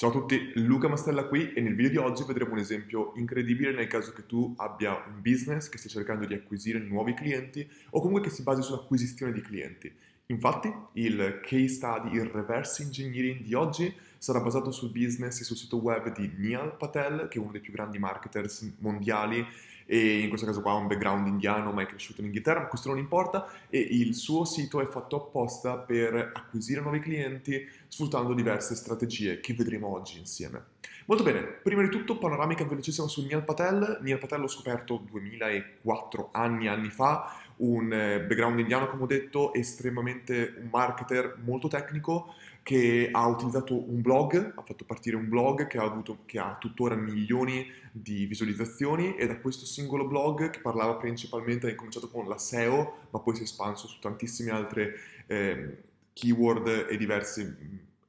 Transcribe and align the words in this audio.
Ciao 0.00 0.08
a 0.08 0.12
tutti, 0.12 0.52
Luca 0.54 0.88
Mastella 0.88 1.24
qui 1.24 1.52
e 1.52 1.60
nel 1.60 1.74
video 1.74 1.90
di 1.90 1.96
oggi 1.98 2.24
vedremo 2.24 2.52
un 2.52 2.58
esempio 2.58 3.12
incredibile 3.16 3.70
nel 3.70 3.86
caso 3.86 4.14
che 4.14 4.24
tu 4.24 4.54
abbia 4.56 4.92
un 4.94 5.20
business 5.20 5.68
che 5.68 5.76
stia 5.76 5.90
cercando 5.90 6.24
di 6.24 6.32
acquisire 6.32 6.78
nuovi 6.78 7.12
clienti 7.12 7.70
o 7.90 8.00
comunque 8.00 8.22
che 8.22 8.34
si 8.34 8.42
basi 8.42 8.62
sull'acquisizione 8.62 9.30
di 9.30 9.42
clienti. 9.42 9.92
Infatti 10.28 10.72
il 10.94 11.40
case 11.42 11.68
study, 11.68 12.16
il 12.16 12.24
reverse 12.24 12.82
engineering 12.82 13.42
di 13.42 13.52
oggi 13.52 13.94
sarà 14.16 14.40
basato 14.40 14.70
sul 14.70 14.88
business 14.88 15.38
e 15.38 15.44
sul 15.44 15.58
sito 15.58 15.76
web 15.76 16.10
di 16.16 16.32
Neil 16.34 16.76
Patel, 16.78 17.28
che 17.28 17.36
è 17.36 17.42
uno 17.42 17.50
dei 17.50 17.60
più 17.60 17.74
grandi 17.74 17.98
marketers 17.98 18.76
mondiali 18.78 19.46
e 19.92 20.20
in 20.20 20.28
questo 20.28 20.46
caso 20.46 20.62
qua 20.62 20.70
ha 20.70 20.76
un 20.76 20.86
background 20.86 21.26
indiano 21.26 21.72
ma 21.72 21.82
è 21.82 21.86
cresciuto 21.86 22.20
in 22.20 22.28
Inghilterra, 22.28 22.60
ma 22.60 22.68
questo 22.68 22.90
non 22.90 22.98
importa 22.98 23.50
e 23.68 23.80
il 23.80 24.14
suo 24.14 24.44
sito 24.44 24.80
è 24.80 24.86
fatto 24.86 25.16
apposta 25.16 25.78
per 25.78 26.30
acquisire 26.32 26.80
nuovi 26.80 27.00
clienti 27.00 27.68
sfruttando 27.88 28.32
diverse 28.32 28.76
strategie 28.76 29.40
che 29.40 29.52
vedremo 29.52 29.88
oggi 29.88 30.16
insieme. 30.16 30.78
Molto 31.06 31.24
bene, 31.24 31.40
prima 31.40 31.82
di 31.82 31.88
tutto 31.88 32.18
panoramica 32.18 32.64
velocissima 32.64 33.08
su 33.08 33.26
Neil 33.26 33.42
Patel. 33.42 33.98
Neil 34.00 34.18
Patel 34.18 34.42
l'ho 34.42 34.46
scoperto 34.46 35.02
2004 35.10 36.28
anni, 36.30 36.68
anni 36.68 36.90
fa, 36.90 37.36
un 37.56 37.92
eh, 37.92 38.20
background 38.20 38.60
indiano 38.60 38.86
come 38.86 39.02
ho 39.02 39.06
detto, 39.06 39.52
estremamente 39.54 40.54
un 40.60 40.68
marketer 40.70 41.36
molto 41.42 41.66
tecnico 41.66 42.34
che 42.70 43.08
ha 43.10 43.26
utilizzato 43.26 43.74
un 43.74 44.00
blog, 44.00 44.52
ha 44.54 44.62
fatto 44.62 44.84
partire 44.84 45.16
un 45.16 45.28
blog 45.28 45.66
che 45.66 45.76
ha, 45.76 45.82
avuto, 45.82 46.18
che 46.24 46.38
ha 46.38 46.56
tuttora 46.56 46.94
milioni 46.94 47.66
di 47.90 48.26
visualizzazioni 48.26 49.16
e 49.16 49.26
da 49.26 49.40
questo 49.40 49.66
singolo 49.66 50.06
blog 50.06 50.50
che 50.50 50.60
parlava 50.60 50.94
principalmente, 50.94 51.66
ha 51.66 51.70
incominciato 51.70 52.08
con 52.08 52.28
la 52.28 52.38
SEO 52.38 53.08
ma 53.10 53.18
poi 53.18 53.34
si 53.34 53.40
è 53.40 53.42
espanso 53.42 53.88
su 53.88 53.98
tantissime 53.98 54.52
altre 54.52 54.94
eh, 55.26 55.78
keyword 56.12 56.86
e 56.88 56.96
diversi 56.96 57.56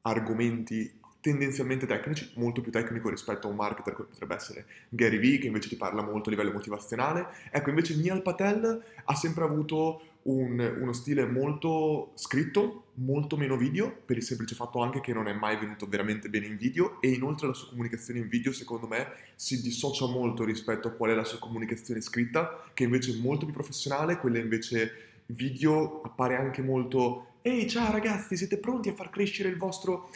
argomenti 0.03 0.99
tendenzialmente 1.21 1.85
tecnici, 1.85 2.31
molto 2.35 2.61
più 2.61 2.71
tecnico 2.71 3.09
rispetto 3.09 3.47
a 3.47 3.51
un 3.51 3.55
marketer 3.55 3.93
come 3.93 4.07
potrebbe 4.09 4.35
essere 4.35 4.65
Gary 4.89 5.19
Vee, 5.19 5.37
che 5.37 5.47
invece 5.47 5.69
ti 5.69 5.75
parla 5.77 6.01
molto 6.01 6.29
a 6.29 6.31
livello 6.31 6.51
motivazionale. 6.51 7.27
Ecco, 7.51 7.69
invece 7.69 7.95
Neil 7.95 8.21
Patel 8.21 8.83
ha 9.05 9.15
sempre 9.15 9.43
avuto 9.43 10.01
un, 10.23 10.77
uno 10.79 10.93
stile 10.93 11.25
molto 11.25 12.11
scritto, 12.15 12.85
molto 12.95 13.37
meno 13.37 13.55
video, 13.55 13.95
per 14.05 14.17
il 14.17 14.23
semplice 14.23 14.55
fatto 14.55 14.81
anche 14.81 14.99
che 14.99 15.13
non 15.13 15.27
è 15.27 15.33
mai 15.33 15.57
venuto 15.57 15.87
veramente 15.87 16.27
bene 16.27 16.47
in 16.47 16.57
video 16.57 16.99
e 17.01 17.09
inoltre 17.09 17.47
la 17.47 17.53
sua 17.53 17.69
comunicazione 17.69 18.19
in 18.19 18.27
video, 18.27 18.51
secondo 18.51 18.87
me, 18.87 19.07
si 19.35 19.61
dissocia 19.61 20.07
molto 20.07 20.43
rispetto 20.43 20.87
a 20.87 20.91
qual 20.91 21.11
è 21.11 21.15
la 21.15 21.23
sua 21.23 21.39
comunicazione 21.39 22.01
scritta, 22.01 22.63
che 22.73 22.83
invece 22.83 23.13
è 23.13 23.17
molto 23.17 23.45
più 23.45 23.53
professionale, 23.53 24.17
quella 24.17 24.39
invece 24.39 25.09
video 25.27 26.01
appare 26.01 26.35
anche 26.35 26.61
molto 26.61 27.27
Ehi, 27.43 27.67
ciao 27.67 27.91
ragazzi, 27.91 28.37
siete 28.37 28.57
pronti 28.57 28.89
a 28.89 28.93
far 28.93 29.09
crescere 29.09 29.49
il 29.49 29.57
vostro 29.57 30.11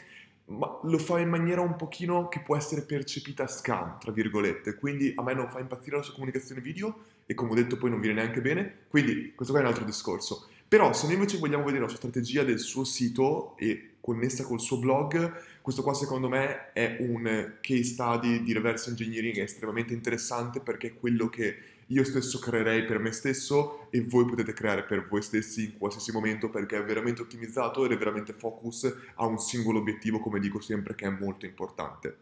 ma 0.48 0.80
lo 0.84 0.98
fa 0.98 1.20
in 1.20 1.30
maniera 1.30 1.62
un 1.62 1.76
pochino 1.76 2.28
che 2.28 2.40
può 2.40 2.56
essere 2.56 2.82
percepita 2.82 3.48
scam, 3.48 4.00
tra 4.00 4.12
virgolette, 4.12 4.76
quindi 4.76 5.12
a 5.16 5.24
me 5.24 5.34
non 5.34 5.50
fa 5.50 5.60
impazzire 5.60 5.98
la 5.98 6.04
sua 6.04 6.14
comunicazione 6.14 6.62
video 6.62 7.04
e 7.26 7.34
come 7.34 7.52
ho 7.52 7.56
detto 7.56 7.78
poi 7.78 7.90
non 7.90 8.00
viene 8.00 8.22
neanche 8.22 8.42
bene, 8.42 8.80
quindi 8.88 9.34
questo 9.34 9.54
qua 9.54 9.62
è 9.62 9.66
un 9.66 9.72
altro 9.72 9.86
discorso. 9.86 10.48
Però 10.68 10.94
se 10.94 11.06
noi 11.06 11.16
invece 11.16 11.38
vogliamo 11.38 11.64
vedere 11.64 11.84
la 11.84 11.88
sua 11.88 11.98
strategia 11.98 12.44
del 12.44 12.60
suo 12.60 12.84
sito 12.84 13.56
e 13.58 13.92
connessa 14.02 14.44
col 14.44 14.60
suo 14.60 14.78
blog, 14.78 15.34
questo 15.62 15.82
qua 15.82 15.94
secondo 15.94 16.30
me 16.30 16.74
è 16.74 16.98
un 17.00 17.54
case 17.62 17.84
study 17.84 18.44
di 18.44 18.54
reverse 18.54 18.90
engineering 18.90 19.38
estremamente 19.38 19.94
interessante 19.94 20.60
perché 20.60 20.88
è 20.88 20.94
quello 20.94 21.28
che 21.28 21.58
io 21.88 22.04
stesso 22.04 22.40
creerei 22.40 22.86
per 22.86 23.00
me 23.00 23.12
stesso 23.12 23.88
e 23.92 24.02
voi 24.02 24.26
potete 24.26 24.54
creare 24.54 24.84
per 24.84 25.08
voi 25.08 25.22
stessi 25.22 25.66
in 25.66 25.78
qualsiasi 25.78 26.12
momento 26.12 26.50
perché 26.50 26.78
è 26.78 26.84
veramente 26.84 27.22
ottimizzato 27.22 27.86
ed 27.86 27.92
è 27.92 27.98
veramente 27.98 28.34
focus 28.34 28.92
a 29.16 29.26
un 29.26 29.38
singolo 29.38 29.80
obiettivo, 29.80 30.20
come 30.20 30.40
dico 30.40 30.60
sempre, 30.60 30.96
che 30.96 31.06
è 31.06 31.10
molto 31.10 31.46
importante. 31.46 32.18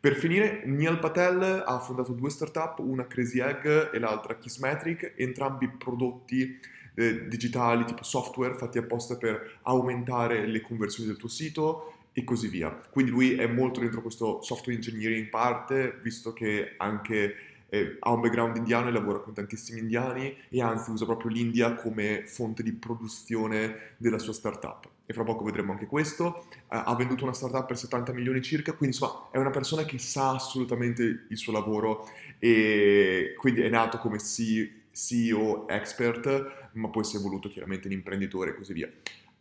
Per 0.00 0.16
finire, 0.16 0.62
Neil 0.64 0.98
Patel 0.98 1.62
ha 1.64 1.78
fondato 1.78 2.12
due 2.12 2.30
startup, 2.30 2.78
una 2.80 3.06
Crazy 3.06 3.40
Egg 3.40 3.64
e 3.92 3.98
l'altra 3.98 4.36
Kissmetric, 4.36 5.12
entrambi 5.16 5.68
prodotti 5.68 6.58
eh, 6.94 7.28
digitali 7.28 7.84
tipo 7.84 8.02
software 8.02 8.54
fatti 8.54 8.78
apposta 8.78 9.16
per 9.16 9.58
aumentare 9.62 10.46
le 10.46 10.60
conversioni 10.60 11.08
del 11.08 11.18
tuo 11.18 11.28
sito 11.28 11.94
e 12.12 12.24
così 12.24 12.48
via. 12.48 12.70
Quindi 12.90 13.10
lui 13.10 13.34
è 13.34 13.46
molto 13.46 13.80
dentro 13.80 14.02
questo 14.02 14.42
software 14.42 14.74
engineering 14.74 15.24
in 15.24 15.30
parte, 15.30 15.98
visto 16.02 16.32
che 16.32 16.74
anche 16.78 17.34
eh, 17.72 17.96
ha 18.00 18.12
un 18.12 18.20
background 18.20 18.54
indiano 18.58 18.88
e 18.88 18.92
lavora 18.92 19.20
con 19.20 19.32
tantissimi 19.32 19.80
indiani 19.80 20.36
e 20.50 20.60
anzi 20.60 20.90
usa 20.90 21.06
proprio 21.06 21.30
l'India 21.30 21.74
come 21.74 22.24
fonte 22.26 22.62
di 22.62 22.72
produzione 22.72 23.94
della 23.96 24.18
sua 24.18 24.34
startup. 24.34 24.86
E 25.06 25.14
fra 25.14 25.24
poco 25.24 25.42
vedremo 25.42 25.72
anche 25.72 25.86
questo. 25.86 26.44
Eh, 26.52 26.56
ha 26.68 26.94
venduto 26.94 27.24
una 27.24 27.32
startup 27.32 27.64
per 27.64 27.78
70 27.78 28.12
milioni 28.12 28.42
circa, 28.42 28.74
quindi 28.74 28.94
insomma 28.94 29.28
è 29.30 29.38
una 29.38 29.48
persona 29.48 29.84
che 29.84 29.98
sa 29.98 30.32
assolutamente 30.32 31.24
il 31.26 31.36
suo 31.38 31.50
lavoro 31.50 32.06
e 32.38 33.34
quindi 33.38 33.62
è 33.62 33.70
nato 33.70 33.96
come 33.96 34.18
CEO 34.18 35.66
expert, 35.66 36.68
ma 36.72 36.88
poi 36.88 37.04
si 37.04 37.16
è 37.16 37.20
evoluto 37.20 37.48
chiaramente 37.48 37.86
in 37.86 37.94
imprenditore 37.94 38.50
e 38.50 38.54
così 38.54 38.74
via. 38.74 38.90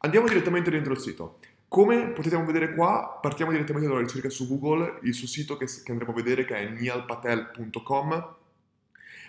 Andiamo 0.03 0.27
direttamente 0.27 0.69
dentro 0.69 0.93
il 0.93 0.99
sito. 0.99 1.39
Come 1.71 2.09
potete 2.09 2.35
vedere 2.43 2.75
qua, 2.75 3.17
partiamo 3.21 3.51
direttamente 3.51 3.87
dalla 3.87 4.01
ricerca 4.01 4.29
su 4.29 4.45
Google, 4.45 4.99
il 5.03 5.13
suo 5.13 5.25
sito 5.25 5.55
che, 5.55 5.67
che 5.67 5.89
andremo 5.91 6.11
a 6.11 6.15
vedere 6.15 6.43
che 6.43 6.53
è 6.53 6.67
nialpatel.com. 6.67 8.35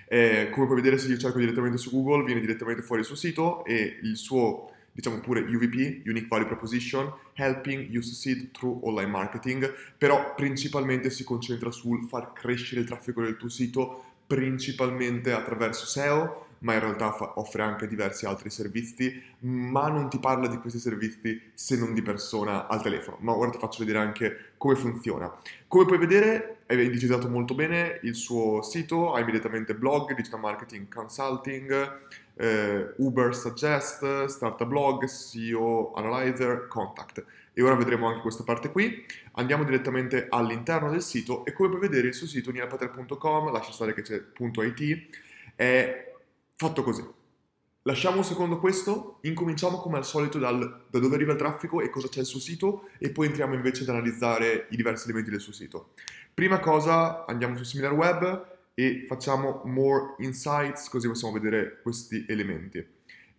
Eh, 0.09 0.49
come 0.51 0.67
puoi 0.67 0.81
vedere 0.81 0.99
se 0.99 1.07
io 1.07 1.19
cerco 1.19 1.39
direttamente 1.39 1.79
su 1.79 1.93
Google 1.93 2.25
viene 2.25 2.41
direttamente 2.41 2.83
fuori 2.83 3.03
il 3.03 3.07
suo 3.07 3.15
sito 3.15 3.65
e 3.65 4.01
il 4.03 4.17
suo, 4.17 4.73
diciamo 4.91 5.21
pure 5.21 5.39
UVP, 5.43 6.05
Unique 6.05 6.27
Value 6.27 6.47
Proposition, 6.49 7.13
Helping 7.35 7.89
You 7.91 8.03
Succeed 8.03 8.51
Through 8.51 8.87
Online 8.87 9.11
Marketing, 9.11 9.73
però 9.97 10.35
principalmente 10.35 11.11
si 11.11 11.23
concentra 11.23 11.71
sul 11.71 12.09
far 12.09 12.33
crescere 12.33 12.81
il 12.81 12.89
traffico 12.89 13.23
del 13.23 13.37
tuo 13.37 13.51
sito 13.51 14.07
principalmente 14.27 15.31
attraverso 15.31 15.87
SEO, 15.87 16.47
ma 16.63 16.75
in 16.75 16.81
realtà 16.81 17.13
fa, 17.13 17.39
offre 17.39 17.63
anche 17.63 17.87
diversi 17.87 18.27
altri 18.27 18.51
servizi, 18.51 19.23
ma 19.41 19.89
non 19.89 20.09
ti 20.09 20.19
parla 20.19 20.49
di 20.49 20.59
questi 20.59 20.79
servizi 20.79 21.41
se 21.55 21.77
non 21.77 21.95
di 21.95 22.03
persona 22.03 22.67
al 22.67 22.83
telefono. 22.83 23.19
Ma 23.21 23.37
ora 23.37 23.51
ti 23.51 23.59
faccio 23.59 23.81
vedere 23.81 23.99
anche 23.99 24.53
come 24.57 24.75
funziona. 24.77 25.33
Come 25.69 25.85
puoi 25.85 25.99
vedere 25.99 26.59
è 26.67 26.75
indicizzato 26.75 27.29
molto 27.29 27.55
bene 27.55 27.99
il 28.03 28.15
suo 28.15 28.63
sito, 28.63 29.13
ha 29.13 29.21
immediatamente 29.21 29.75
blog, 29.75 30.15
digital 30.15 30.41
marketing 30.41 30.93
consulting, 30.93 31.99
eh, 32.35 32.95
Uber 32.97 33.35
Suggest, 33.35 34.25
Startup 34.27 34.67
Blog, 34.67 35.05
SEO 35.05 35.93
Analyzer, 35.95 36.67
Contact. 36.69 37.25
E 37.55 37.63
ora 37.63 37.75
vedremo 37.75 38.07
anche 38.07 38.23
questa 38.23 38.45
parte 38.45 38.71
qui. 38.71 39.05
Andiamo 39.33 39.65
direttamente 39.65 40.27
all'interno 40.31 40.91
del 40.91 41.03
sito 41.03 41.45
e 41.45 41.53
come 41.53 41.69
puoi 41.69 41.81
vedere 41.81 42.09
il 42.09 42.15
suo 42.15 42.27
sito 42.27 42.51
nialpater.com, 42.51 43.51
lascia 43.51 43.73
stare 43.73 43.93
che 43.93 44.03
c'è 44.03 44.23
.it, 44.39 45.19
è 45.55 46.12
Fatto 46.57 46.83
così. 46.83 47.05
Lasciamo 47.85 48.19
un 48.19 48.25
secondo 48.25 48.59
questo, 48.59 49.19
incominciamo 49.23 49.79
come 49.79 49.97
al 49.97 50.05
solito 50.05 50.39
dal, 50.39 50.85
da 50.89 50.99
dove 51.01 51.17
arriva 51.17 51.33
il 51.33 51.39
traffico 51.39 51.81
e 51.81 51.91
cosa 51.91 52.07
c'è 52.09 52.23
suo 52.23 52.39
sito 52.39 52.91
e 52.99 53.11
poi 53.11 53.27
entriamo 53.27 53.55
invece 53.55 53.83
ad 53.83 53.89
analizzare 53.89 54.69
i 54.71 54.77
diversi 54.77 55.07
elementi 55.07 55.31
del 55.31 55.41
suo 55.41 55.53
sito. 55.53 55.91
Prima 56.33 56.61
cosa 56.61 57.27
andiamo 57.27 57.57
su 57.57 57.65
SimilarWeb 57.65 58.47
e 58.75 59.05
facciamo 59.09 59.63
More 59.65 60.15
Insights 60.19 60.89
così 60.89 61.09
possiamo 61.09 61.35
vedere 61.35 61.81
questi 61.83 62.25
elementi. 62.29 62.87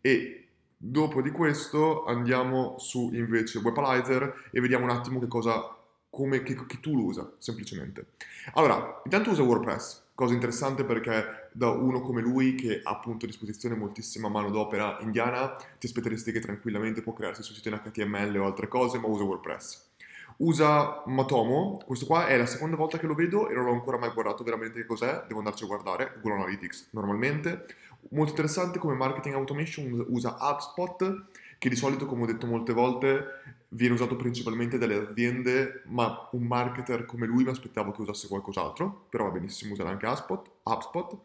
E 0.01 0.47
dopo 0.75 1.21
di 1.21 1.31
questo 1.31 2.03
andiamo 2.03 2.75
su 2.79 3.11
invece 3.13 3.59
Webalizer 3.59 4.49
e 4.51 4.59
vediamo 4.59 4.83
un 4.83 4.91
attimo 4.91 5.21
che 5.21 5.27
cosa, 5.27 5.73
come, 6.09 6.43
che, 6.43 6.65
che 6.65 6.79
tu 6.81 6.97
lo 6.97 7.05
usa 7.05 7.31
semplicemente. 7.37 8.07
Allora, 8.55 9.01
intanto 9.05 9.29
usa 9.29 9.41
WordPress, 9.41 10.03
Cosa 10.15 10.35
interessante 10.35 10.83
perché 10.83 11.42
da 11.53 11.69
uno 11.69 12.01
come 12.01 12.21
lui 12.21 12.55
che 12.55 12.81
ha 12.83 12.91
appunto 12.91 13.25
a 13.25 13.27
disposizione 13.27 13.75
moltissima 13.75 14.27
manodopera 14.27 14.97
indiana, 15.01 15.55
ti 15.79 15.85
aspetteresti 15.85 16.31
che 16.31 16.39
tranquillamente 16.39 17.01
può 17.01 17.13
crearsi 17.13 17.43
suo 17.43 17.53
sito 17.53 17.69
in 17.69 17.79
HTML 17.83 18.35
o 18.37 18.45
altre 18.45 18.67
cose, 18.67 18.97
ma 18.97 19.07
usa 19.07 19.23
WordPress. 19.23 19.91
Usa 20.37 21.03
Matomo, 21.05 21.79
questo 21.85 22.07
qua 22.07 22.25
è 22.25 22.35
la 22.37 22.47
seconda 22.47 22.75
volta 22.75 22.97
che 22.97 23.05
lo 23.05 23.13
vedo 23.13 23.49
e 23.49 23.53
non 23.53 23.65
l'ho 23.65 23.71
ancora 23.71 23.99
mai 23.99 24.11
guardato 24.11 24.43
veramente 24.43 24.79
che 24.79 24.85
cos'è, 24.85 25.25
devo 25.27 25.39
andarci 25.39 25.63
a 25.63 25.67
guardare, 25.67 26.13
Google 26.21 26.41
Analytics 26.41 26.87
normalmente. 26.91 27.65
Molto 28.09 28.31
interessante 28.31 28.79
come 28.79 28.95
marketing 28.95 29.35
automation 29.35 30.05
usa 30.09 30.35
HubSpot, 30.39 31.27
che 31.59 31.69
di 31.69 31.75
solito, 31.75 32.05
come 32.07 32.23
ho 32.23 32.25
detto 32.25 32.47
molte 32.47 32.73
volte, 32.73 33.25
viene 33.69 33.93
usato 33.93 34.15
principalmente 34.15 34.77
dalle 34.77 35.07
aziende, 35.07 35.83
ma 35.85 36.27
un 36.31 36.43
marketer 36.43 37.05
come 37.05 37.27
lui 37.27 37.43
mi 37.43 37.51
aspettavo 37.51 37.91
che 37.91 38.01
usasse 38.01 38.27
qualcos'altro, 38.27 39.05
però 39.09 39.25
va 39.25 39.31
benissimo 39.31 39.73
usare 39.73 39.89
anche 39.89 40.07
HubSpot, 40.07 40.49
HubSpot 40.63 41.17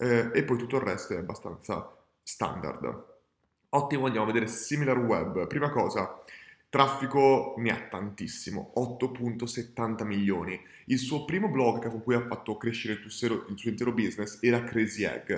eh, 0.00 0.30
e 0.32 0.44
poi 0.44 0.56
tutto 0.56 0.76
il 0.76 0.82
resto 0.82 1.12
è 1.12 1.18
abbastanza 1.18 1.94
standard. 2.22 3.04
Ottimo, 3.70 4.06
andiamo 4.06 4.26
a 4.26 4.32
vedere 4.32 4.50
SimilarWeb. 4.50 5.46
Prima 5.46 5.70
cosa, 5.70 6.18
traffico 6.70 7.54
ne 7.58 7.70
ha 7.70 7.88
tantissimo, 7.88 8.72
8.70 8.76 10.04
milioni. 10.06 10.58
Il 10.86 10.98
suo 10.98 11.24
primo 11.26 11.48
blog 11.48 11.88
con 11.88 12.02
cui 12.02 12.14
ha 12.14 12.26
fatto 12.26 12.56
crescere 12.56 12.94
il 12.94 13.10
suo 13.10 13.44
intero 13.68 13.92
business 13.92 14.38
era 14.40 14.64
Crazy 14.64 15.04
Egg. 15.04 15.32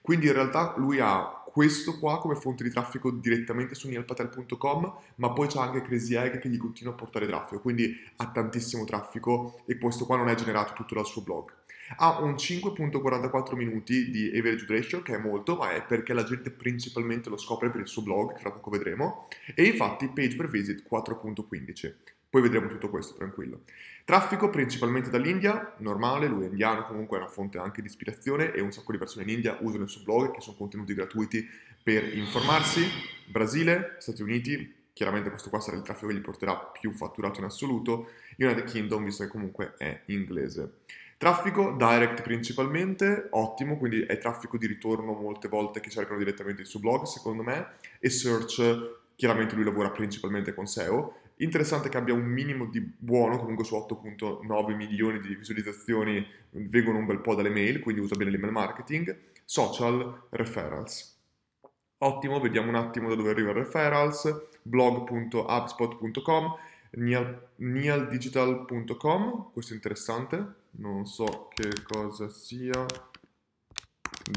Quindi 0.00 0.26
in 0.26 0.32
realtà 0.32 0.74
lui 0.76 0.98
ha 1.00 1.37
questo 1.52 1.98
qua 1.98 2.18
come 2.18 2.34
fonte 2.34 2.64
di 2.64 2.70
traffico 2.70 3.10
direttamente 3.10 3.74
su 3.74 3.88
neilpatel.com, 3.88 4.94
ma 5.16 5.32
poi 5.32 5.48
c'è 5.48 5.58
anche 5.58 5.82
Crazy 5.82 6.14
Egg 6.14 6.38
che 6.38 6.48
gli 6.48 6.56
continua 6.56 6.92
a 6.92 6.96
portare 6.96 7.26
traffico, 7.26 7.60
quindi 7.60 7.94
ha 8.16 8.30
tantissimo 8.30 8.84
traffico 8.84 9.62
e 9.66 9.78
questo 9.78 10.06
qua 10.06 10.16
non 10.16 10.28
è 10.28 10.34
generato 10.34 10.72
tutto 10.74 10.94
dal 10.94 11.06
suo 11.06 11.22
blog. 11.22 11.52
Ha 11.96 12.20
un 12.20 12.32
5.44 12.34 13.56
minuti 13.56 14.10
di 14.10 14.28
average 14.36 14.66
duration, 14.66 15.02
che 15.02 15.14
è 15.14 15.18
molto, 15.18 15.56
ma 15.56 15.72
è 15.72 15.82
perché 15.82 16.12
la 16.12 16.24
gente 16.24 16.50
principalmente 16.50 17.30
lo 17.30 17.38
scopre 17.38 17.70
per 17.70 17.80
il 17.80 17.88
suo 17.88 18.02
blog, 18.02 18.34
che 18.34 18.40
fra 18.40 18.50
poco 18.50 18.70
vedremo, 18.70 19.26
e 19.54 19.64
infatti 19.64 20.08
page 20.08 20.36
per 20.36 20.50
visit 20.50 20.82
4.15. 20.88 21.94
Poi 22.30 22.42
vedremo 22.42 22.68
tutto 22.68 22.90
questo, 22.90 23.14
tranquillo. 23.14 23.62
Traffico 24.08 24.48
principalmente 24.48 25.10
dall'India, 25.10 25.74
normale, 25.80 26.28
lui 26.28 26.46
è 26.46 26.48
indiano, 26.48 26.86
comunque 26.86 27.18
è 27.18 27.20
una 27.20 27.28
fonte 27.28 27.58
anche 27.58 27.82
di 27.82 27.88
ispirazione 27.88 28.54
e 28.54 28.62
un 28.62 28.72
sacco 28.72 28.92
di 28.92 28.96
persone 28.96 29.24
in 29.24 29.28
India 29.28 29.58
usano 29.60 29.82
il 29.82 29.90
suo 29.90 30.02
blog, 30.02 30.30
che 30.30 30.40
sono 30.40 30.56
contenuti 30.56 30.94
gratuiti 30.94 31.46
per 31.82 32.16
informarsi. 32.16 32.86
Brasile, 33.26 33.96
Stati 33.98 34.22
Uniti, 34.22 34.86
chiaramente 34.94 35.28
questo 35.28 35.50
qua 35.50 35.60
sarà 35.60 35.76
il 35.76 35.82
traffico 35.82 36.06
che 36.06 36.14
gli 36.14 36.22
porterà 36.22 36.56
più 36.56 36.90
fatturato 36.94 37.40
in 37.40 37.44
assoluto. 37.44 38.08
United 38.38 38.64
Kingdom, 38.64 39.04
visto 39.04 39.24
che 39.24 39.28
comunque 39.28 39.74
è 39.76 40.00
inglese. 40.06 40.76
Traffico 41.18 41.74
direct 41.76 42.22
principalmente, 42.22 43.26
ottimo, 43.32 43.76
quindi 43.76 44.04
è 44.04 44.16
traffico 44.16 44.56
di 44.56 44.66
ritorno 44.66 45.12
molte 45.12 45.48
volte 45.48 45.80
che 45.80 45.90
cercano 45.90 46.16
direttamente 46.16 46.62
il 46.62 46.66
suo 46.66 46.80
blog, 46.80 47.02
secondo 47.02 47.42
me, 47.42 47.72
e 48.00 48.08
search, 48.08 49.00
chiaramente 49.16 49.54
lui 49.54 49.64
lavora 49.64 49.90
principalmente 49.90 50.54
con 50.54 50.66
SEO. 50.66 51.26
Interessante 51.38 51.88
che 51.88 51.96
abbia 51.96 52.14
un 52.14 52.24
minimo 52.24 52.66
di 52.66 52.80
buono, 52.80 53.38
comunque 53.38 53.64
su 53.64 53.76
8.9 53.76 54.74
milioni 54.74 55.20
di 55.20 55.34
visualizzazioni 55.34 56.24
vengono 56.50 56.98
un 56.98 57.06
bel 57.06 57.20
po' 57.20 57.34
dalle 57.34 57.50
mail, 57.50 57.80
quindi 57.80 58.00
usa 58.00 58.16
bene 58.16 58.30
l'email 58.30 58.52
marketing. 58.52 59.16
Social, 59.44 60.26
referrals. 60.30 61.16
Ottimo, 61.98 62.40
vediamo 62.40 62.68
un 62.68 62.76
attimo 62.76 63.08
da 63.08 63.14
dove 63.14 63.30
arriva 63.30 63.50
il 63.50 63.56
referrals, 63.56 64.58
blog.hubspot.com 64.62 66.56
nialdigital.com, 66.90 69.50
questo 69.52 69.72
è 69.72 69.76
interessante, 69.76 70.54
non 70.72 71.06
so 71.06 71.48
che 71.54 71.70
cosa 71.82 72.28
sia, 72.30 72.84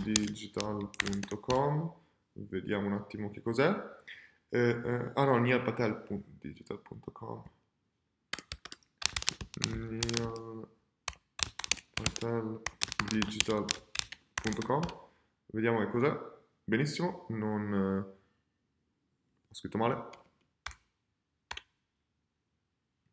digital.com, 0.03 1.93
vediamo 2.33 2.85
un 2.87 2.93
attimo 2.93 3.29
che 3.31 3.41
cos'è, 3.41 3.73
eh, 4.53 4.59
eh, 4.59 5.11
ah 5.13 5.23
no, 5.23 5.37
nialpatel.digital.com, 5.37 7.43
nialpateldigital.com, 11.97 14.81
vediamo 15.47 15.79
che 15.79 15.89
cos'è, 15.89 16.13
benissimo, 16.63 17.25
non... 17.29 17.73
Eh, 17.73 17.99
ho 19.49 19.53
scritto 19.53 19.77
male, 19.77 20.19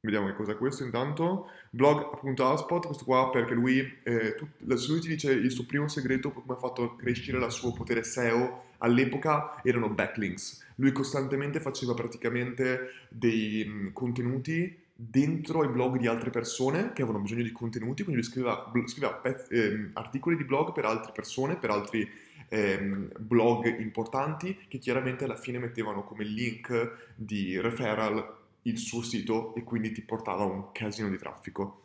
Vediamo 0.01 0.29
che 0.29 0.35
cos'è 0.35 0.57
questo 0.57 0.85
intanto. 0.85 1.49
Blog.hotspot, 1.71 2.87
questo 2.87 3.05
qua 3.05 3.31
perché 3.31 3.55
lui, 3.55 3.81
eh, 4.05 4.37
tut, 4.37 4.51
lui 4.61 5.01
ti 5.01 5.09
dice 5.09 5.33
il 5.33 5.51
suo 5.51 5.67
primo 5.67 5.89
segreto 5.89 6.31
per 6.31 6.43
come 6.43 6.55
ha 6.55 6.61
fatto 6.61 6.95
crescere 6.95 7.45
il 7.45 7.51
suo 7.51 7.73
potere 7.73 8.05
SEO 8.05 8.67
all'epoca 8.79 9.61
erano 9.65 9.89
backlinks. 9.89 10.67
Lui 10.81 10.93
costantemente 10.93 11.61
faceva 11.61 11.95
praticamente 11.95 13.07
dei 13.09 13.65
mm, 13.67 13.89
contenuti 13.93 14.87
dentro 15.01 15.63
i 15.63 15.69
blog 15.69 15.97
di 15.99 16.09
altre 16.09 16.31
persone 16.31 16.93
che 16.93 17.03
avevano 17.03 17.23
bisogno 17.23 17.45
di 17.45 17.53
contenuti, 17.53 18.03
quindi 18.03 18.21
lui 18.21 18.31
scriveva, 18.31 18.73
scriveva 18.87 19.15
pezzi, 19.15 19.55
eh, 19.55 19.91
articoli 19.93 20.37
di 20.37 20.45
blog 20.45 20.73
per 20.73 20.85
altre 20.85 21.13
persone, 21.13 21.57
per 21.57 21.71
altri 21.71 22.09
eh, 22.49 22.79
blog 23.19 23.79
importanti 23.79 24.57
che 24.67 24.79
chiaramente 24.79 25.25
alla 25.25 25.37
fine 25.37 25.59
mettevano 25.59 26.03
come 26.03 26.25
link 26.25 27.13
di 27.15 27.61
referral 27.61 28.37
il 28.63 28.79
suo 28.79 29.03
sito 29.03 29.55
e 29.55 29.63
quindi 29.63 29.93
ti 29.93 30.03
portava 30.03 30.45
un 30.45 30.73
casino 30.73 31.09
di 31.09 31.19
traffico. 31.19 31.83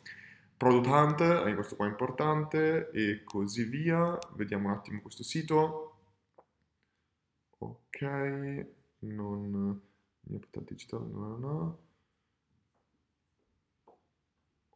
Product 0.57 0.87
Hunt, 0.87 1.53
questo 1.53 1.75
qua 1.75 1.87
importante 1.87 2.89
e 2.91 3.21
così 3.23 3.63
via. 3.63 4.17
Vediamo 4.35 4.69
un 4.69 4.75
attimo 4.75 5.01
questo 5.01 5.23
sito. 5.23 5.89
Ok, 7.59 8.65
non... 9.03 9.81
Digital, 10.21 11.05
no, 11.05 11.37
no. 11.37 11.79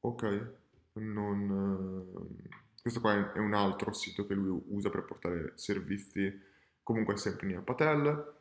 Ok, 0.01 0.51
non... 0.93 2.25
Questo 2.81 2.99
qua 3.01 3.33
è 3.33 3.39
un 3.39 3.53
altro 3.53 3.91
sito 3.91 4.25
che 4.25 4.33
lui 4.33 4.61
usa 4.67 4.89
per 4.89 5.03
portare 5.03 5.53
servizi, 5.55 6.41
comunque 6.83 7.17
sempre 7.17 7.47
Nia 7.47 7.61
Patel. 7.61 8.35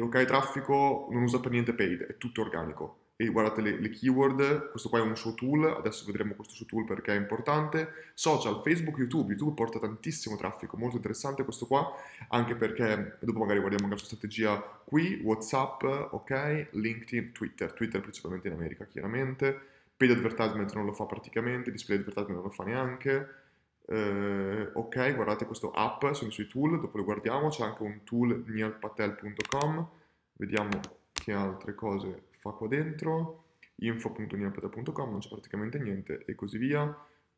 Ok, 0.00 0.24
traffico 0.26 1.08
non 1.10 1.22
usa 1.22 1.40
per 1.40 1.50
niente 1.50 1.74
paid, 1.74 2.02
è 2.02 2.16
tutto 2.18 2.42
organico. 2.42 3.03
E 3.16 3.28
guardate 3.28 3.60
le, 3.60 3.78
le, 3.78 3.90
keyword, 3.90 4.70
questo 4.70 4.88
qua 4.88 4.98
è 4.98 5.02
un 5.02 5.16
show 5.16 5.34
tool, 5.34 5.64
adesso 5.64 6.04
vedremo 6.04 6.34
questo 6.34 6.54
show 6.54 6.66
tool 6.66 6.84
perché 6.84 7.12
è 7.12 7.16
importante. 7.16 8.10
Social, 8.14 8.60
Facebook, 8.60 8.98
YouTube, 8.98 9.30
YouTube 9.30 9.54
porta 9.54 9.78
tantissimo 9.78 10.36
traffico, 10.36 10.76
molto 10.76 10.96
interessante 10.96 11.44
questo 11.44 11.66
qua, 11.66 11.92
anche 12.30 12.56
perché 12.56 13.18
dopo 13.20 13.38
magari 13.38 13.60
guardiamo 13.60 13.84
anche 13.84 13.96
la 13.96 14.04
sua 14.04 14.16
strategia 14.16 14.60
qui, 14.84 15.20
Whatsapp, 15.22 15.84
ok, 15.84 16.68
LinkedIn, 16.72 17.30
Twitter, 17.30 17.72
Twitter 17.72 18.00
principalmente 18.00 18.48
in 18.48 18.54
America 18.54 18.84
chiaramente, 18.84 19.60
paid 19.96 20.10
advertisement 20.10 20.74
non 20.74 20.84
lo 20.84 20.92
fa 20.92 21.04
praticamente, 21.04 21.70
display 21.70 21.98
advertisement 21.98 22.34
non 22.34 22.48
lo 22.48 22.50
fa 22.50 22.64
neanche, 22.64 23.28
eh, 23.86 24.70
ok, 24.72 25.14
guardate 25.14 25.46
questo 25.46 25.70
app, 25.70 26.04
sono 26.12 26.30
sui 26.30 26.48
tool, 26.48 26.80
dopo 26.80 26.96
lo 26.96 27.04
guardiamo, 27.04 27.48
c'è 27.48 27.62
anche 27.62 27.82
un 27.84 28.02
tool 28.02 28.42
nialpatel.com, 28.44 29.88
vediamo 30.32 30.80
che 31.12 31.32
altre 31.32 31.76
cose 31.76 32.32
fa 32.44 32.50
qua 32.50 32.68
dentro, 32.68 33.44
info.nialpatel.com, 33.76 35.10
non 35.10 35.20
c'è 35.20 35.30
praticamente 35.30 35.78
niente 35.78 36.24
e 36.26 36.34
così 36.34 36.58
via, 36.58 36.94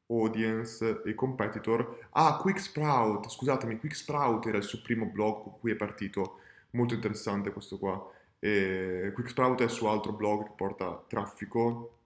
audience 0.08 1.03
e 1.05 1.14
competitor, 1.14 2.08
ah, 2.11 2.37
Quicksprout, 2.38 3.29
scusatemi, 3.29 3.79
Quicksprout 3.79 4.47
era 4.47 4.56
il 4.56 4.64
suo 4.64 4.82
primo 4.82 5.06
blog 5.06 5.43
con 5.43 5.61
cui 5.61 5.70
è 5.70 5.76
partito, 5.76 6.41
molto 6.70 6.94
interessante 6.94 7.53
questo 7.53 7.79
qua, 7.79 8.05
e 8.41 9.12
Quicksprout 9.14 9.61
è 9.61 9.64
il 9.64 9.70
suo 9.70 9.91
altro 9.91 10.12
blog 10.12 10.44
che 10.44 10.53
porta 10.56 11.05
traffico, 11.06 11.99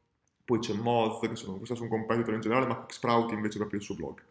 poi 0.45 0.59
c'è 0.59 0.75
Moz, 0.75 1.21
che 1.21 1.35
sono, 1.37 1.57
questo 1.57 1.75
è 1.75 1.81
un 1.81 1.89
competitor 1.89 2.35
in 2.35 2.41
generale, 2.41 2.67
ma 2.67 2.77
Quicksprout 2.77 3.33
invece 3.33 3.55
è 3.55 3.59
proprio 3.61 3.79
il 3.79 3.85
suo 3.85 3.95
blog. 3.95 4.23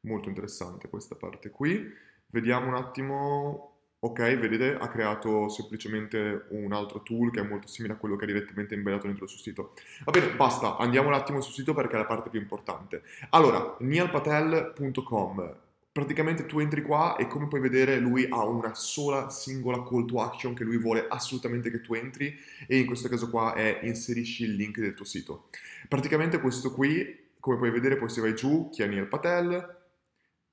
Molto 0.00 0.28
interessante 0.28 0.88
questa 0.88 1.14
parte 1.16 1.50
qui. 1.50 1.92
Vediamo 2.28 2.68
un 2.68 2.74
attimo, 2.74 3.75
ok, 4.06 4.38
vedete, 4.38 4.76
ha 4.78 4.88
creato 4.88 5.48
semplicemente 5.48 6.46
un 6.50 6.72
altro 6.72 7.02
tool 7.02 7.30
che 7.30 7.40
è 7.40 7.44
molto 7.44 7.68
simile 7.68 7.94
a 7.94 7.96
quello 7.96 8.16
che 8.16 8.24
è 8.24 8.26
direttamente 8.26 8.74
embellato 8.74 9.06
dentro 9.06 9.24
il 9.24 9.30
suo 9.30 9.40
sito. 9.40 9.72
Va 10.04 10.10
bene, 10.10 10.34
basta, 10.34 10.76
andiamo 10.76 11.08
un 11.08 11.14
attimo 11.14 11.40
sul 11.40 11.54
sito 11.54 11.74
perché 11.74 11.94
è 11.94 11.98
la 11.98 12.06
parte 12.06 12.30
più 12.30 12.40
importante. 12.40 13.02
Allora, 13.30 13.76
nialpatel.com, 13.80 15.54
praticamente 15.92 16.46
tu 16.46 16.58
entri 16.58 16.82
qua 16.82 17.16
e 17.16 17.26
come 17.26 17.48
puoi 17.48 17.60
vedere 17.60 17.98
lui 17.98 18.26
ha 18.30 18.44
una 18.44 18.74
sola 18.74 19.30
singola 19.30 19.82
call 19.82 20.04
to 20.04 20.20
action 20.20 20.54
che 20.54 20.62
lui 20.62 20.76
vuole 20.76 21.06
assolutamente 21.08 21.70
che 21.70 21.80
tu 21.80 21.94
entri 21.94 22.38
e 22.66 22.78
in 22.78 22.86
questo 22.86 23.08
caso 23.08 23.30
qua 23.30 23.54
è 23.54 23.80
inserisci 23.82 24.44
il 24.44 24.54
link 24.54 24.78
del 24.78 24.94
tuo 24.94 25.04
sito. 25.04 25.48
Praticamente 25.88 26.40
questo 26.40 26.72
qui, 26.72 27.24
come 27.40 27.56
puoi 27.56 27.70
vedere, 27.70 27.96
poi 27.96 28.08
se 28.08 28.20
vai 28.20 28.34
giù, 28.34 28.68
chi 28.70 28.82
è 28.82 28.86
Neil 28.86 29.06
Patel, 29.06 29.75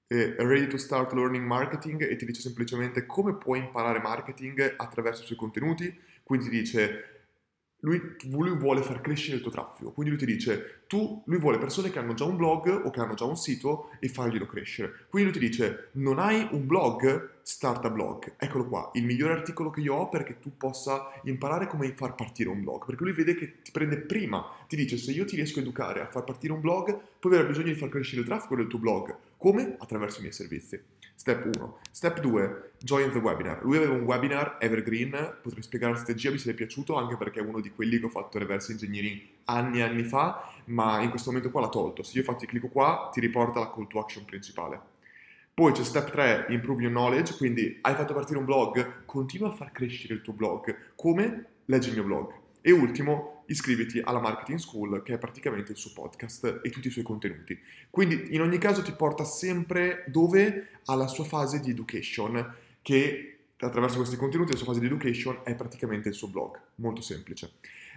eh, 0.08 0.36
Ready 0.38 0.68
to 0.68 0.78
Start 0.78 1.14
Learning 1.14 1.46
Marketing 1.46 2.02
e 2.02 2.16
ti 2.16 2.26
dice 2.26 2.42
semplicemente 2.42 3.06
come 3.06 3.36
puoi 3.36 3.60
imparare 3.60 4.00
marketing 4.00 4.76
attraverso 4.78 5.24
i 5.24 5.26
suoi 5.26 5.38
contenuti, 5.38 5.98
quindi 6.24 6.50
dice 6.50 7.13
lui, 7.84 8.02
lui, 8.30 8.50
vuole 8.58 8.82
far 8.82 9.02
crescere 9.02 9.38
il 9.38 9.42
tuo 9.42 9.52
traffico, 9.52 9.92
quindi 9.92 10.14
lui 10.14 10.20
ti 10.20 10.26
dice, 10.26 10.84
tu, 10.88 11.22
lui 11.26 11.38
vuole 11.38 11.58
persone 11.58 11.90
che 11.90 12.00
hanno 12.00 12.14
già 12.14 12.24
un 12.24 12.38
blog 12.38 12.84
o 12.86 12.90
che 12.90 13.00
hanno 13.02 13.14
già 13.14 13.26
un 13.26 13.36
sito 13.36 13.90
e 14.00 14.08
farglielo 14.08 14.46
crescere. 14.46 15.06
Quindi 15.10 15.32
lui 15.32 15.40
ti 15.40 15.46
dice, 15.46 15.90
non 15.94 16.18
hai 16.18 16.48
un 16.52 16.66
blog? 16.66 17.32
Starta 17.42 17.90
blog. 17.90 18.36
Eccolo 18.38 18.68
qua, 18.68 18.90
il 18.94 19.04
migliore 19.04 19.34
articolo 19.34 19.70
che 19.70 19.82
io 19.82 19.96
ho 19.96 20.08
perché 20.08 20.40
tu 20.40 20.56
possa 20.56 21.12
imparare 21.24 21.68
come 21.68 21.94
far 21.94 22.16
partire 22.16 22.50
un 22.50 22.62
blog, 22.62 22.86
perché 22.86 23.04
lui 23.04 23.12
vede 23.12 23.36
che 23.36 23.62
ti 23.62 23.72
prende 23.72 23.98
prima, 23.98 24.46
ti 24.68 24.78
dice, 24.78 24.96
se 24.96 25.12
io 25.12 25.26
ti 25.26 25.36
riesco 25.36 25.60
a 25.60 25.64
educare 25.64 26.00
a 26.00 26.08
far 26.08 26.24
partire 26.24 26.54
un 26.54 26.62
blog, 26.62 26.98
poi 27.20 27.34
avrai 27.34 27.48
bisogno 27.48 27.74
di 27.74 27.76
far 27.76 27.90
crescere 27.90 28.22
il 28.22 28.28
traffico 28.28 28.56
del 28.56 28.68
tuo 28.68 28.80
blog. 28.80 29.14
Come? 29.38 29.76
Attraverso 29.78 30.20
i 30.20 30.22
miei 30.22 30.34
servizi. 30.34 30.82
Step 31.24 31.56
1. 31.56 31.78
Step 31.90 32.20
2, 32.20 32.72
join 32.80 33.10
the 33.10 33.20
webinar. 33.20 33.64
Lui 33.64 33.78
aveva 33.78 33.94
un 33.94 34.02
webinar 34.02 34.58
evergreen, 34.60 35.38
potrei 35.42 35.64
spiegare 35.64 35.94
la 35.94 36.00
strategia, 36.00 36.32
mi 36.32 36.38
sarebbe 36.38 36.66
piaciuto 36.66 36.98
anche 36.98 37.16
perché 37.16 37.40
è 37.40 37.44
uno 37.44 37.62
di 37.62 37.72
quelli 37.72 37.98
che 37.98 38.08
ho 38.08 38.10
fatto 38.10 38.40
reverse 38.40 38.74
engineering 38.74 39.22
anni 39.46 39.80
e 39.80 39.84
anni 39.84 40.04
fa, 40.04 40.52
ma 40.66 41.00
in 41.00 41.10
questo 41.10 41.30
momento 41.30 41.50
qua 41.50 41.62
l'ha 41.62 41.70
tolto. 41.70 42.04
Se 42.04 42.12
io 42.16 42.20
infatti 42.20 42.46
clicco 42.46 42.68
qua, 42.68 43.10
ti 43.14 43.22
riporta 43.22 43.60
la 43.60 43.72
call 43.72 43.88
to 43.88 44.00
action 44.02 44.26
principale. 44.26 44.78
Poi 45.54 45.72
c'è 45.72 45.86
step 45.86 46.12
3, 46.12 46.48
improve 46.50 46.82
your 46.82 46.92
knowledge, 46.92 47.38
quindi 47.38 47.78
hai 47.80 47.96
fatto 47.96 48.14
partire 48.14 48.40
un 48.40 48.44
blog, 48.44 49.06
continua 49.06 49.48
a 49.48 49.54
far 49.54 49.72
crescere 49.72 50.16
il 50.16 50.22
tuo 50.22 50.34
blog. 50.34 50.76
Come? 50.96 51.46
Leggi 51.68 51.88
il 51.88 51.94
mio 51.94 52.04
blog. 52.04 52.34
E 52.66 52.72
ultimo, 52.72 53.44
iscriviti 53.48 54.00
alla 54.00 54.22
Marketing 54.22 54.58
School, 54.58 55.04
che 55.04 55.16
è 55.16 55.18
praticamente 55.18 55.74
il 55.74 55.78
suo 55.78 55.92
podcast 55.94 56.62
e 56.64 56.70
tutti 56.70 56.88
i 56.88 56.92
suoi 56.92 57.04
contenuti. 57.04 57.60
Quindi 57.90 58.34
in 58.34 58.42
ogni 58.42 58.58
caso 58.58 58.82
ti 58.82 58.94
porta 58.94 59.26
sempre 59.26 60.06
dove? 60.08 60.70
Alla 60.86 61.08
sua 61.08 61.26
fase 61.26 61.60
di 61.60 61.72
education. 61.72 62.56
che 62.82 63.34
attraverso 63.58 63.98
questi 63.98 64.18
contenuti 64.18 64.52
la 64.52 64.58
sua 64.58 64.68
fase 64.68 64.80
di 64.80 64.86
education 64.86 65.40
è 65.44 65.56
praticamente 65.56 66.10
il 66.10 66.16
suo 66.16 66.28
blog, 66.28 66.60
molto 66.76 67.02
semplice. 67.02 67.52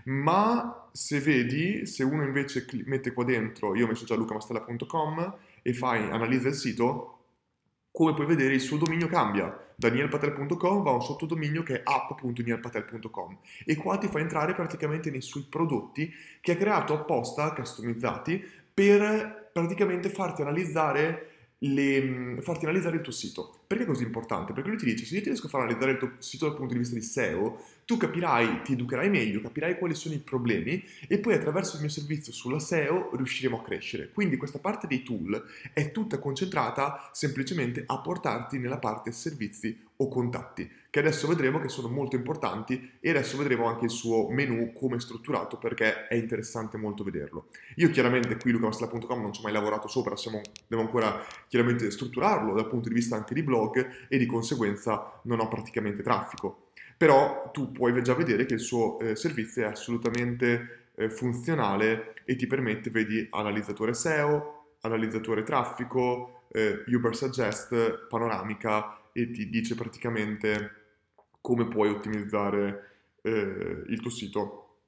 Ma 0.04 0.88
se 0.92 1.20
vedi, 1.20 1.86
se 1.86 2.04
uno 2.04 2.22
invece 2.22 2.66
mette 2.84 3.12
qua 3.12 3.24
dentro, 3.24 3.74
io 3.74 3.84
ho 3.84 3.88
messo 3.88 4.04
già 4.04 4.14
lucamastella.com 4.14 5.36
e 5.62 5.72
fai 5.74 6.10
analizza 6.10 6.48
il 6.48 6.54
sito, 6.54 7.15
come 7.96 8.12
puoi 8.12 8.26
vedere 8.26 8.52
il 8.52 8.60
suo 8.60 8.76
dominio 8.76 9.06
cambia. 9.06 9.58
Danielpatel.com 9.74 10.82
va 10.82 10.90
a 10.90 10.94
un 10.94 11.02
sottodominio 11.02 11.62
che 11.62 11.76
è 11.76 11.80
app.danielpatel.com 11.82 13.38
e 13.64 13.74
qua 13.76 13.96
ti 13.96 14.06
fa 14.08 14.18
entrare 14.18 14.52
praticamente 14.52 15.10
nei 15.10 15.22
suoi 15.22 15.46
prodotti 15.48 16.12
che 16.42 16.52
ha 16.52 16.56
creato 16.56 16.92
apposta, 16.92 17.54
customizzati, 17.54 18.44
per 18.74 19.48
praticamente 19.50 20.10
farti 20.10 20.42
analizzare 20.42 21.35
le, 21.72 22.02
mm, 22.02 22.38
farti 22.38 22.64
analizzare 22.64 22.96
il 22.96 23.02
tuo 23.02 23.12
sito. 23.12 23.60
Perché 23.66 23.84
è 23.84 23.86
così 23.86 24.04
importante? 24.04 24.52
Perché 24.52 24.68
lui 24.68 24.78
ti 24.78 24.84
dice, 24.84 25.04
se 25.04 25.14
io 25.14 25.20
ti 25.20 25.28
riesco 25.28 25.46
a 25.46 25.48
far 25.48 25.62
analizzare 25.62 25.92
il 25.92 25.98
tuo 25.98 26.12
sito 26.18 26.46
dal 26.46 26.56
punto 26.56 26.72
di 26.72 26.78
vista 26.78 26.94
di 26.94 27.02
SEO, 27.02 27.60
tu 27.84 27.96
capirai, 27.96 28.62
ti 28.62 28.72
educherai 28.72 29.08
meglio, 29.08 29.40
capirai 29.40 29.78
quali 29.78 29.94
sono 29.94 30.14
i 30.14 30.18
problemi 30.18 30.84
e 31.06 31.18
poi 31.18 31.34
attraverso 31.34 31.76
il 31.76 31.82
mio 31.82 31.90
servizio 31.90 32.32
sulla 32.32 32.58
SEO 32.58 33.10
riusciremo 33.14 33.58
a 33.58 33.62
crescere. 33.62 34.08
Quindi 34.08 34.36
questa 34.36 34.58
parte 34.58 34.86
dei 34.86 35.02
tool 35.02 35.44
è 35.72 35.92
tutta 35.92 36.18
concentrata 36.18 37.10
semplicemente 37.12 37.84
a 37.86 37.98
portarti 37.98 38.58
nella 38.58 38.78
parte 38.78 39.12
servizi 39.12 39.84
o 39.98 40.08
contatti, 40.08 40.68
che 40.96 41.02
adesso 41.02 41.28
vedremo 41.28 41.60
che 41.60 41.68
sono 41.68 41.88
molto 41.88 42.16
importanti 42.16 42.92
e 43.00 43.10
adesso 43.10 43.36
vedremo 43.36 43.66
anche 43.66 43.84
il 43.84 43.90
suo 43.90 44.30
menu 44.30 44.72
come 44.72 44.98
strutturato 44.98 45.58
perché 45.58 46.06
è 46.06 46.14
interessante 46.14 46.78
molto 46.78 47.04
vederlo. 47.04 47.48
Io 47.74 47.90
chiaramente 47.90 48.38
qui 48.38 48.50
lucavastella.com 48.50 49.20
non 49.20 49.30
ci 49.30 49.40
ho 49.40 49.42
mai 49.42 49.52
lavorato 49.52 49.88
sopra, 49.88 50.16
siamo, 50.16 50.40
devo 50.66 50.80
ancora 50.80 51.22
chiaramente 51.48 51.90
strutturarlo 51.90 52.54
dal 52.54 52.66
punto 52.66 52.88
di 52.88 52.94
vista 52.94 53.14
anche 53.14 53.34
di 53.34 53.42
blog 53.42 54.06
e 54.08 54.16
di 54.16 54.24
conseguenza 54.24 55.20
non 55.24 55.40
ho 55.40 55.48
praticamente 55.48 56.02
traffico 56.02 56.68
però 56.96 57.50
tu 57.52 57.72
puoi 57.72 58.02
già 58.02 58.14
vedere 58.14 58.46
che 58.46 58.54
il 58.54 58.60
suo 58.60 58.98
eh, 58.98 59.16
servizio 59.16 59.64
è 59.64 59.66
assolutamente 59.66 60.92
eh, 60.94 61.10
funzionale 61.10 62.14
e 62.24 62.36
ti 62.36 62.46
permette, 62.46 62.88
vedi, 62.88 63.28
analizzatore 63.32 63.92
SEO, 63.92 64.76
analizzatore 64.80 65.42
traffico, 65.42 66.44
eh, 66.52 66.84
Uber 66.86 67.14
Suggest, 67.14 68.06
panoramica 68.08 69.10
e 69.12 69.30
ti 69.30 69.50
dice 69.50 69.74
praticamente 69.74 70.84
come 71.46 71.68
puoi 71.68 71.90
ottimizzare 71.90 72.90
eh, 73.22 73.84
il 73.86 74.00
tuo 74.00 74.10
sito 74.10 74.78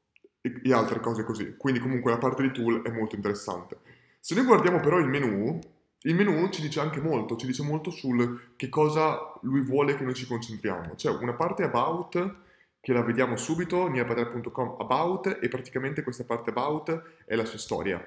e, 0.41 0.61
e 0.65 0.73
altre 0.73 0.99
cose 0.99 1.23
così. 1.23 1.55
Quindi 1.57 1.79
comunque 1.79 2.11
la 2.11 2.19
parte 2.19 2.43
di 2.43 2.51
tool 2.51 2.83
è 2.83 2.91
molto 2.91 3.15
interessante. 3.15 3.77
Se 4.19 4.35
noi 4.35 4.45
guardiamo 4.45 4.81
però 4.81 4.99
il 4.99 5.07
menu, 5.07 5.57
il 6.01 6.15
menu 6.17 6.49
ci 6.49 6.61
dice 6.61 6.81
anche 6.81 7.01
molto, 7.01 7.37
ci 7.37 7.47
dice 7.47 7.63
molto 7.63 7.93
sul 7.93 8.55
che 8.57 8.69
cosa 8.69 9.35
lui 9.43 9.61
vuole 9.61 9.95
che 9.95 10.03
noi 10.03 10.15
ci 10.15 10.27
concentriamo. 10.27 10.97
C'è 10.97 11.11
una 11.11 11.35
parte 11.35 11.63
about 11.63 12.35
che 12.81 12.93
la 12.93 13.03
vediamo 13.03 13.37
subito, 13.37 13.87
niapadre.com 13.87 14.79
about 14.81 15.39
e 15.41 15.47
praticamente 15.47 16.03
questa 16.03 16.25
parte 16.25 16.51
about 16.51 17.23
è 17.25 17.37
la 17.37 17.45
sua 17.45 17.59
storia 17.59 18.05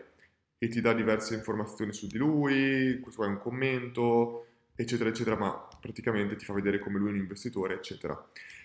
e 0.58 0.68
ti 0.68 0.82
dà 0.82 0.92
diverse 0.92 1.36
informazioni 1.36 1.94
su 1.94 2.08
di 2.08 2.18
lui, 2.18 3.00
questo 3.00 3.24
è 3.24 3.28
un 3.28 3.40
commento, 3.40 4.48
eccetera, 4.76 5.08
eccetera, 5.08 5.38
ma 5.38 5.68
praticamente 5.82 6.38
ti 6.38 6.46
fa 6.46 6.54
vedere 6.54 6.80
come 6.80 7.00
lui 7.00 7.10
è 7.10 7.14
un 7.14 7.18
investitore, 7.18 7.74
eccetera. 7.74 8.18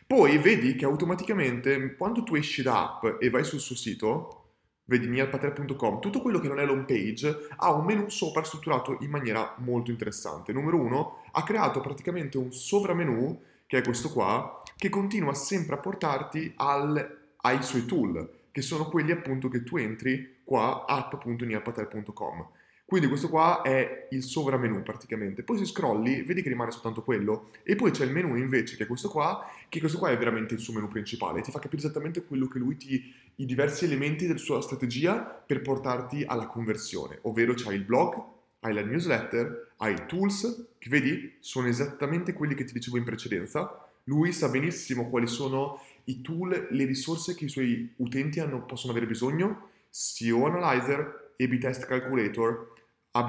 Poi 0.07 0.39
vedi 0.39 0.77
che 0.77 0.85
automaticamente 0.85 1.97
quando 1.97 2.23
tu 2.23 2.37
esci 2.37 2.63
da 2.63 2.83
app 2.83 3.21
e 3.21 3.31
vai 3.31 3.43
sul 3.43 3.59
suo 3.59 3.75
sito, 3.75 4.43
vedi 4.85 5.09
mialpater.com, 5.09 6.01
tutto 6.01 6.21
quello 6.21 6.39
che 6.39 6.47
non 6.47 6.61
è 6.61 6.65
l'home 6.65 6.85
page 6.85 7.49
ha 7.57 7.73
un 7.73 7.85
menu 7.85 8.09
sopra 8.09 8.45
strutturato 8.45 8.99
in 9.01 9.11
maniera 9.11 9.55
molto 9.59 9.91
interessante. 9.91 10.53
Numero 10.53 10.79
uno, 10.79 11.23
ha 11.33 11.43
creato 11.43 11.81
praticamente 11.81 12.39
un 12.39 12.53
sovramenu, 12.53 13.43
che 13.67 13.79
è 13.79 13.83
questo 13.83 14.11
qua, 14.11 14.63
che 14.77 14.89
continua 14.89 15.35
sempre 15.35 15.75
a 15.75 15.79
portarti 15.79 16.53
al, 16.57 17.19
ai 17.39 17.63
suoi 17.63 17.85
tool, 17.85 18.31
che 18.53 18.63
sono 18.63 18.89
quelli 18.89 19.11
appunto 19.11 19.49
che 19.49 19.65
tu 19.65 19.77
entri 19.77 20.41
qua 20.45 20.85
app.nialpater.com. 20.87 22.49
Quindi 22.89 23.09
questo 23.09 23.29
qua 23.29 23.63
è 23.63 24.07
il 24.13 24.23
sovramenu 24.23 24.81
praticamente. 24.85 25.43
Poi 25.43 25.59
se 25.59 25.65
scrolli 25.65 26.23
vedi 26.23 26.41
che 26.41 26.49
rimane 26.49 26.71
soltanto 26.71 27.03
quello. 27.03 27.51
E 27.65 27.75
poi 27.75 27.91
c'è 27.91 28.05
il 28.05 28.13
menu 28.13 28.37
invece 28.37 28.77
che 28.77 28.85
è 28.85 28.87
questo 28.87 29.09
qua, 29.09 29.45
che 29.69 29.81
questo 29.81 29.99
qua 29.99 30.11
è 30.11 30.17
veramente 30.17 30.55
il 30.55 30.61
suo 30.61 30.73
menu 30.73 30.87
principale. 30.87 31.41
Ti 31.41 31.51
fa 31.51 31.59
capire 31.59 31.83
esattamente 31.83 32.25
quello 32.25 32.47
che 32.47 32.61
lui 32.61 32.77
ti... 32.77 33.13
i 33.35 33.45
diversi 33.45 33.87
elementi 33.87 34.29
della 34.29 34.39
sua 34.39 34.61
strategia 34.61 35.17
per 35.17 35.63
portarti 35.63 36.23
alla 36.25 36.47
conversione. 36.47 37.19
Ovvero 37.23 37.55
c'hai 37.57 37.75
il 37.75 37.83
blog, 37.83 38.23
hai 38.61 38.73
la 38.73 38.85
newsletter, 38.85 39.73
hai 39.79 39.95
i 39.95 40.07
tools, 40.07 40.69
che 40.79 40.89
vedi 40.89 41.35
sono 41.41 41.67
esattamente 41.67 42.33
quelli 42.35 42.55
che 42.55 42.63
ti 42.63 42.73
dicevo 42.73 42.99
in 42.99 43.05
precedenza. 43.05 43.85
Lui 44.05 44.31
sa 44.31 44.49
benissimo 44.49 45.09
quali 45.09 45.27
sono 45.27 45.83
i 46.05 46.21
tool, 46.21 46.69
le 46.71 46.85
risorse 46.85 47.35
che 47.35 47.47
i 47.47 47.49
suoi 47.49 47.95
utenti 47.97 48.39
hanno, 48.39 48.65
possono 48.65 48.93
avere 48.93 49.09
bisogno. 49.09 49.71
SEO 49.91 50.47
Analyzer, 50.47 51.33
A-B 51.37 51.59
Test 51.59 51.87
Calculator, 51.87 52.75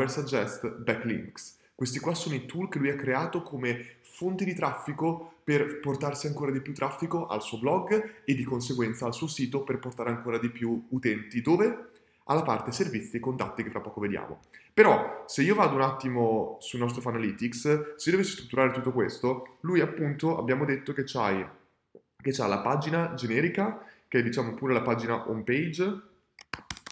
Suggest, 0.10 0.68
Backlinks. 0.68 1.60
Questi 1.74 2.00
qua 2.00 2.14
sono 2.14 2.36
i 2.36 2.46
tool 2.46 2.68
che 2.68 2.78
lui 2.78 2.90
ha 2.90 2.96
creato 2.96 3.42
come 3.42 3.98
fonti 4.02 4.44
di 4.44 4.54
traffico 4.54 5.36
per 5.44 5.80
portarsi 5.80 6.28
ancora 6.28 6.52
di 6.52 6.60
più 6.60 6.74
traffico 6.74 7.28
al 7.28 7.42
suo 7.42 7.58
blog 7.58 8.24
e 8.26 8.34
di 8.36 8.44
conseguenza 8.44 9.06
al 9.06 9.14
suo 9.14 9.28
sito 9.28 9.64
per 9.64 9.80
portare 9.80 10.10
ancora 10.10 10.40
di 10.40 10.50
più 10.50 10.88
utenti. 10.90 11.42
Dove? 11.42 11.92
Alla 12.26 12.42
parte 12.42 12.74
servizi 12.74 13.16
e 13.16 13.20
contatti 13.22 13.64
che 13.64 13.70
fra 13.70 13.80
poco 13.80 14.02
vediamo. 14.02 14.42
Però 14.74 15.24
se 15.26 15.44
io 15.44 15.56
vado 15.56 15.76
un 15.76 15.82
attimo 15.82 16.58
sul 16.60 16.80
nostro 16.80 17.02
Fanalytics, 17.02 17.96
se 17.96 18.10
io 18.10 18.18
dovessi 18.18 18.34
strutturare 18.34 18.72
tutto 18.72 18.92
questo, 18.92 19.58
lui 19.62 19.80
appunto 19.80 20.38
abbiamo 20.38 20.66
detto 20.66 20.92
che 20.92 21.04
che 21.04 22.32
c'ha 22.32 22.48
la 22.48 22.60
pagina 22.60 23.14
generica, 23.14 23.82
che 24.08 24.20
è 24.20 24.24
diciamo 24.24 24.54
pure 24.54 24.74
la 24.74 24.82
pagina 24.82 25.30
home 25.30 25.44
page, 25.44 26.02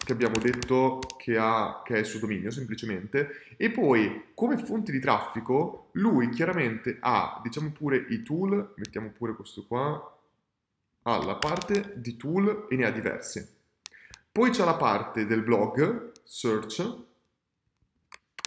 che 0.06 0.14
abbiamo 0.14 0.38
detto 0.38 1.00
che, 1.18 1.36
ha, 1.38 1.82
che 1.84 1.96
è 1.96 2.00
il 2.00 2.06
suo 2.06 2.20
dominio 2.20 2.52
semplicemente, 2.52 3.56
e 3.58 3.72
poi 3.72 4.28
come 4.34 4.58
fonti 4.58 4.92
di 4.92 5.00
traffico 5.00 5.90
lui 5.94 6.30
chiaramente 6.30 6.98
ha, 7.00 7.42
diciamo 7.44 7.72
pure 7.72 8.06
i 8.10 8.22
tool, 8.22 8.74
mettiamo 8.78 9.10
pure 9.10 9.36
questo 9.36 9.66
qua, 9.66 10.18
ha 11.02 11.26
la 11.26 11.36
parte 11.36 11.94
di 11.96 12.16
tool 12.16 12.68
e 12.70 12.76
ne 12.76 12.86
ha 12.86 12.92
diversi. 12.92 13.46
Poi 14.32 14.52
c'è 14.52 14.64
la 14.64 14.76
parte 14.76 15.26
del 15.26 15.42
blog, 15.42 16.12
search, 16.24 17.04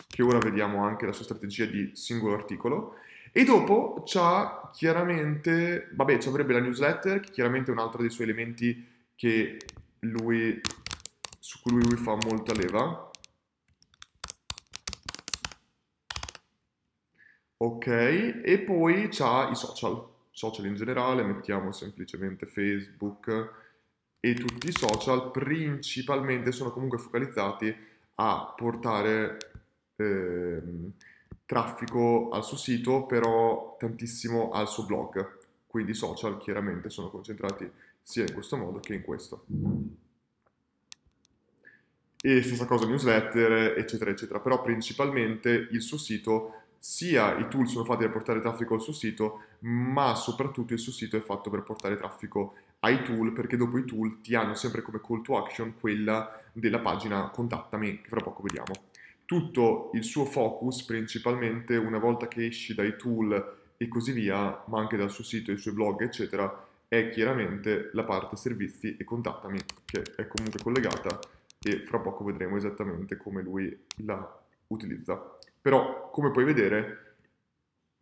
che 0.06 0.22
ora 0.22 0.38
vediamo 0.38 0.84
anche 0.84 1.06
la 1.06 1.12
sua 1.12 1.24
strategia 1.24 1.64
di 1.64 1.90
singolo 1.94 2.34
articolo, 2.34 2.94
e 3.32 3.44
dopo 3.44 4.04
c'ha 4.06 4.70
chiaramente, 4.72 5.88
vabbè, 5.92 6.18
ci 6.18 6.28
avrebbe 6.28 6.52
la 6.52 6.60
newsletter, 6.60 7.20
che 7.20 7.30
chiaramente 7.30 7.70
è 7.70 7.74
un 7.74 7.80
altro 7.80 8.00
dei 8.00 8.10
suoi 8.10 8.26
elementi 8.26 8.86
che 9.14 9.58
lui 10.00 10.60
su 11.48 11.62
cui 11.62 11.82
lui 11.82 11.96
fa 11.96 12.14
molta 12.14 12.52
leva. 12.52 13.10
Ok, 17.56 17.86
e 17.86 18.62
poi 18.66 19.08
c'ha 19.10 19.48
i 19.48 19.54
social, 19.56 20.06
social 20.30 20.66
in 20.66 20.74
generale, 20.74 21.22
mettiamo 21.22 21.72
semplicemente 21.72 22.44
Facebook 22.44 23.52
e 24.20 24.34
tutti 24.34 24.68
i 24.68 24.72
social 24.72 25.30
principalmente 25.30 26.52
sono 26.52 26.70
comunque 26.70 26.98
focalizzati 26.98 27.74
a 28.16 28.52
portare 28.54 29.38
eh, 29.96 30.62
traffico 31.46 32.28
al 32.28 32.44
suo 32.44 32.58
sito, 32.58 33.06
però 33.06 33.74
tantissimo 33.78 34.50
al 34.50 34.68
suo 34.68 34.84
blog. 34.84 35.38
Quindi 35.66 35.92
i 35.92 35.94
social 35.94 36.36
chiaramente 36.36 36.90
sono 36.90 37.08
concentrati 37.08 37.70
sia 38.02 38.26
in 38.26 38.34
questo 38.34 38.58
modo 38.58 38.80
che 38.80 38.92
in 38.92 39.02
questo 39.02 39.46
e 42.20 42.42
stessa 42.42 42.66
cosa 42.66 42.86
newsletter, 42.86 43.78
eccetera, 43.78 44.10
eccetera. 44.10 44.40
Però 44.40 44.60
principalmente 44.62 45.68
il 45.70 45.80
suo 45.80 45.98
sito, 45.98 46.54
sia 46.78 47.36
i 47.38 47.48
tool 47.48 47.68
sono 47.68 47.84
fatti 47.84 48.02
per 48.02 48.12
portare 48.12 48.40
traffico 48.40 48.74
al 48.74 48.80
suo 48.80 48.92
sito, 48.92 49.42
ma 49.60 50.14
soprattutto 50.14 50.72
il 50.72 50.78
suo 50.78 50.92
sito 50.92 51.16
è 51.16 51.20
fatto 51.20 51.50
per 51.50 51.62
portare 51.62 51.96
traffico 51.96 52.54
ai 52.80 53.02
tool, 53.02 53.32
perché 53.32 53.56
dopo 53.56 53.78
i 53.78 53.84
tool 53.84 54.20
ti 54.20 54.34
hanno 54.34 54.54
sempre 54.54 54.82
come 54.82 55.00
call 55.00 55.22
to 55.22 55.36
action 55.36 55.74
quella 55.78 56.40
della 56.52 56.78
pagina 56.78 57.30
contattami, 57.30 58.00
che 58.00 58.08
fra 58.08 58.20
poco 58.20 58.42
vediamo. 58.42 58.72
Tutto 59.24 59.90
il 59.94 60.04
suo 60.04 60.24
focus, 60.24 60.84
principalmente 60.84 61.76
una 61.76 61.98
volta 61.98 62.28
che 62.28 62.46
esci 62.46 62.74
dai 62.74 62.96
tool 62.96 63.56
e 63.76 63.88
così 63.88 64.12
via, 64.12 64.62
ma 64.66 64.80
anche 64.80 64.96
dal 64.96 65.10
suo 65.10 65.24
sito, 65.24 65.52
i 65.52 65.58
suoi 65.58 65.74
blog, 65.74 66.02
eccetera, 66.02 66.66
è 66.88 67.10
chiaramente 67.10 67.90
la 67.92 68.04
parte 68.04 68.36
servizi 68.36 68.96
e 68.96 69.04
contattami, 69.04 69.58
che 69.84 70.02
è 70.16 70.26
comunque 70.26 70.60
collegata 70.62 71.18
e 71.68 71.84
fra 71.84 71.98
poco 71.98 72.24
vedremo 72.24 72.56
esattamente 72.56 73.16
come 73.16 73.42
lui 73.42 73.84
la 74.04 74.40
utilizza. 74.68 75.36
Però, 75.60 76.10
come 76.10 76.30
puoi 76.30 76.44
vedere, 76.44 77.08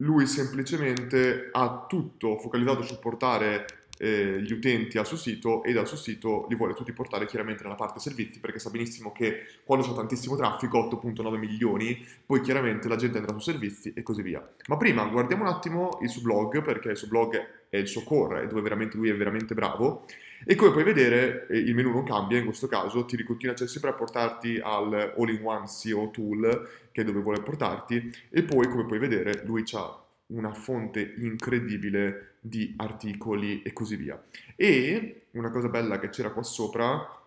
lui 0.01 0.27
semplicemente 0.27 1.49
ha 1.53 1.87
tutto 1.89 2.37
focalizzato 2.39 2.83
su 2.83 2.99
portare 2.99 3.67
eh, 3.99 4.43
gli 4.43 4.53
utenti 4.53 4.99
al 4.99 5.07
suo 5.07 5.17
sito 5.17 5.63
e 5.63 5.73
dal 5.73 5.87
suo 5.87 5.97
sito 5.97 6.47
li 6.49 6.55
vuole 6.55 6.75
tutti 6.75 6.93
portare 6.93 7.27
chiaramente 7.27 7.63
nella 7.63 7.77
parte 7.77 7.99
servizi 7.99 8.41
perché 8.41 8.59
sa 8.59 8.71
benissimo 8.71 9.11
che 9.13 9.47
quando 9.65 9.87
c'è 9.87 9.95
tantissimo 9.95 10.37
traffico, 10.37 10.79
8.9 10.79 11.37
milioni, 11.37 12.05
poi 12.25 12.41
chiaramente 12.41 12.89
la 12.89 12.97
gente 12.97 13.19
andrà 13.19 13.33
su 13.33 13.41
servizi 13.41 13.93
e 13.95 14.03
così 14.03 14.23
via. 14.23 14.47
Ma 14.69 14.77
prima 14.77 15.05
guardiamo 15.07 15.45
un 15.45 15.49
attimo 15.49 15.99
il 16.03 16.11
suo 16.11 16.23
blog 16.23 16.63
perché 16.63 16.91
il 16.91 16.97
suo 16.97 17.09
blog 17.09 17.67
è 17.69 17.77
il 17.77 17.89
suo 17.89 18.03
core, 18.03 18.43
è 18.43 18.47
dove 18.47 18.61
veramente 18.61 18.97
lui 18.97 19.09
è 19.09 19.17
veramente 19.17 19.55
bravo 19.55 20.05
e 20.45 20.55
come 20.55 20.73
puoi 20.73 20.85
vedere 20.85 21.47
eh, 21.49 21.59
il 21.59 21.75
menu 21.75 21.91
non 21.91 22.05
cambia 22.05 22.39
in 22.39 22.45
questo 22.45 22.67
caso, 22.67 23.05
ti 23.05 23.23
continua 23.23 23.55
cioè, 23.55 23.69
sempre 23.69 23.91
a 23.91 23.95
portarti 23.95 24.61
al 24.63 25.15
all-in-one 25.17 25.67
SEO 25.67 26.11
tool 26.11 26.69
che 26.93 27.03
è 27.03 27.05
dove 27.05 27.21
vuole 27.21 27.43
portarti 27.43 28.13
e 28.31 28.43
poi 28.43 28.69
come 28.69 28.87
puoi 28.87 28.99
vedere 28.99 29.43
lui 29.45 29.65
ha 29.73 30.05
una 30.29 30.53
fonte 30.53 31.15
incredibile 31.19 32.37
di 32.41 32.75
articoli 32.79 33.63
e 33.63 33.73
così 33.73 33.97
via. 33.97 34.21
E 34.55 35.27
una 35.33 35.51
cosa 35.51 35.69
bella 35.69 35.99
che 35.99 36.09
c'era 36.09 36.31
qua 36.31 36.43
sopra 36.43 37.21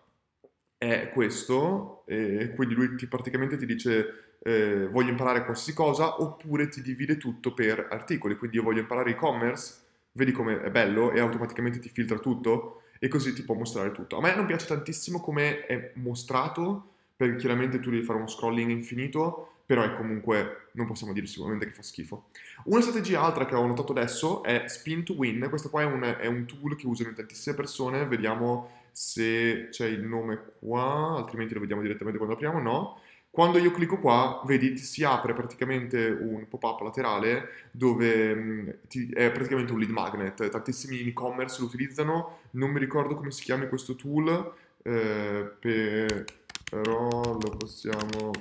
è 0.76 1.10
questo, 1.12 2.04
eh, 2.06 2.52
quindi 2.54 2.74
lui 2.74 2.96
ti, 2.96 3.06
praticamente 3.06 3.56
ti 3.56 3.66
dice 3.66 4.36
eh, 4.42 4.88
voglio 4.88 5.10
imparare 5.10 5.44
qualsiasi 5.44 5.74
cosa 5.74 6.22
oppure 6.22 6.68
ti 6.68 6.80
divide 6.80 7.16
tutto 7.16 7.52
per 7.52 7.88
articoli, 7.90 8.36
quindi 8.36 8.56
io 8.56 8.62
voglio 8.62 8.80
imparare 8.80 9.10
e-commerce, 9.10 9.74
vedi 10.12 10.32
come 10.32 10.62
è 10.62 10.70
bello 10.70 11.12
e 11.12 11.20
automaticamente 11.20 11.78
ti 11.78 11.90
filtra 11.90 12.18
tutto 12.18 12.82
e 13.02 13.08
così 13.08 13.32
ti 13.32 13.42
può 13.42 13.54
mostrare 13.54 13.90
tutto. 13.92 14.18
A 14.18 14.20
me 14.20 14.36
non 14.36 14.46
piace 14.46 14.66
tantissimo 14.66 15.20
come 15.20 15.64
è 15.66 15.92
mostrato, 15.94 16.88
perché 17.16 17.36
chiaramente 17.36 17.80
tu 17.80 17.90
devi 17.90 18.04
fare 18.04 18.18
uno 18.18 18.28
scrolling 18.28 18.70
infinito, 18.70 19.54
però 19.64 19.82
è 19.82 19.94
comunque, 19.96 20.68
non 20.72 20.86
possiamo 20.86 21.12
dire 21.14 21.26
sicuramente 21.26 21.66
che 21.66 21.72
fa 21.72 21.82
schifo. 21.82 22.26
Una 22.64 22.82
strategia 22.82 23.22
altra 23.22 23.46
che 23.46 23.54
ho 23.54 23.66
notato 23.66 23.92
adesso 23.92 24.42
è 24.42 24.64
Spin 24.66 25.02
to 25.02 25.14
Win, 25.14 25.46
questo 25.48 25.70
qua 25.70 25.80
è 25.80 25.84
un, 25.84 26.02
è 26.02 26.26
un 26.26 26.44
tool 26.44 26.76
che 26.76 26.86
usano 26.86 27.12
tantissime 27.14 27.56
persone, 27.56 28.04
vediamo 28.06 28.70
se 28.92 29.68
c'è 29.70 29.86
il 29.86 30.02
nome 30.02 30.52
qua, 30.58 31.16
altrimenti 31.16 31.54
lo 31.54 31.60
vediamo 31.60 31.80
direttamente 31.80 32.18
quando 32.18 32.34
apriamo, 32.36 32.60
no. 32.60 33.00
Quando 33.30 33.58
io 33.58 33.70
clicco 33.70 33.98
qua, 34.00 34.42
vedi, 34.44 34.76
si 34.76 35.04
apre 35.04 35.34
praticamente 35.34 36.08
un 36.08 36.48
pop-up 36.48 36.80
laterale 36.80 37.68
dove 37.70 38.34
mh, 38.34 38.40
mm, 38.40 38.68
ti, 38.88 39.08
è 39.10 39.30
praticamente 39.30 39.72
un 39.72 39.78
lead 39.78 39.92
magnet. 39.92 40.48
Tantissimi 40.48 41.06
e-commerce 41.06 41.60
lo 41.60 41.66
utilizzano, 41.66 42.40
non 42.52 42.70
mi 42.70 42.80
ricordo 42.80 43.14
come 43.14 43.30
si 43.30 43.44
chiami 43.44 43.68
questo 43.68 43.94
tool, 43.94 44.52
eh, 44.82 45.54
però 45.60 47.38
lo 47.38 47.56
possiamo 47.56 48.32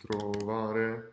trovare. 0.00 1.12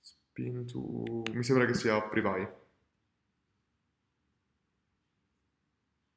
Spin 0.00 0.66
to... 0.66 1.22
Mi 1.32 1.42
sembra 1.42 1.64
che 1.64 1.74
sia 1.74 2.00
Privai. 2.02 2.46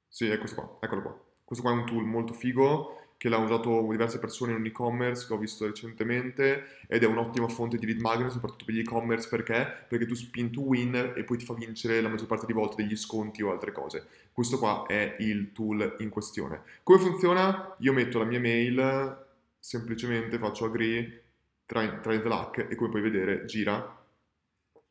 Sì, 0.09 0.27
è 0.27 0.37
questo 0.37 0.55
qua, 0.61 0.77
eccolo 0.81 1.01
qua. 1.01 1.23
Questo 1.45 1.63
qua 1.63 1.73
è 1.73 1.79
un 1.79 1.85
tool 1.85 2.05
molto 2.05 2.33
figo 2.33 3.02
che 3.23 3.29
l'ha 3.29 3.37
usato 3.37 3.87
diverse 3.89 4.19
persone 4.19 4.51
in 4.51 4.57
un 4.57 4.65
e-commerce 4.65 5.25
che 5.25 5.31
ho 5.31 5.37
visto 5.37 5.65
recentemente 5.65 6.81
ed 6.87 7.03
è 7.03 7.05
un'ottima 7.05 7.47
fonte 7.47 7.77
di 7.77 7.85
lead 7.85 8.01
magnet 8.01 8.29
soprattutto 8.29 8.65
per 8.65 8.73
gli 8.73 8.79
e-commerce 8.79 9.29
perché? 9.29 9.85
Perché 9.87 10.05
tu 10.05 10.13
spin 10.13 10.51
to 10.51 10.59
win 10.59 11.13
e 11.15 11.23
poi 11.23 11.37
ti 11.37 11.45
fa 11.45 11.53
vincere 11.53 12.01
la 12.01 12.09
maggior 12.09 12.27
parte 12.27 12.45
di 12.45 12.51
volte 12.51 12.83
degli 12.83 12.97
sconti 12.97 13.41
o 13.41 13.49
altre 13.49 13.71
cose. 13.71 14.07
Questo 14.33 14.59
qua 14.59 14.83
è 14.87 15.15
il 15.19 15.53
tool 15.53 15.95
in 15.99 16.09
questione. 16.09 16.63
Come 16.83 16.99
funziona? 16.99 17.73
Io 17.79 17.93
metto 17.93 18.19
la 18.19 18.25
mia 18.25 18.41
mail, 18.41 19.25
semplicemente 19.57 20.37
faccio 20.37 20.65
agree, 20.65 21.23
try 21.65 22.01
the 22.01 22.27
luck 22.27 22.67
e 22.69 22.75
come 22.75 22.89
puoi 22.89 23.01
vedere 23.01 23.45
gira. 23.45 24.05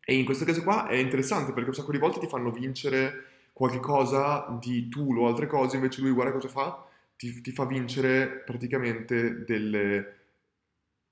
E 0.02 0.14
in 0.14 0.24
questo 0.24 0.46
caso 0.46 0.62
qua 0.62 0.88
è 0.88 0.94
interessante 0.94 1.52
perché 1.52 1.68
un 1.68 1.74
sacco 1.74 1.92
di 1.92 1.98
volte 1.98 2.18
ti 2.18 2.28
fanno 2.28 2.50
vincere 2.50 3.24
qualche 3.52 3.78
cosa 3.78 4.56
di 4.58 4.88
tool 4.88 5.18
o 5.18 5.26
altre 5.26 5.46
cose, 5.46 5.76
invece 5.76 6.00
lui 6.00 6.12
guarda 6.12 6.32
cosa 6.32 6.48
fa 6.48 6.86
ti, 7.22 7.40
ti 7.40 7.52
fa 7.52 7.64
vincere 7.66 8.42
praticamente 8.44 9.44
delle... 9.44 9.94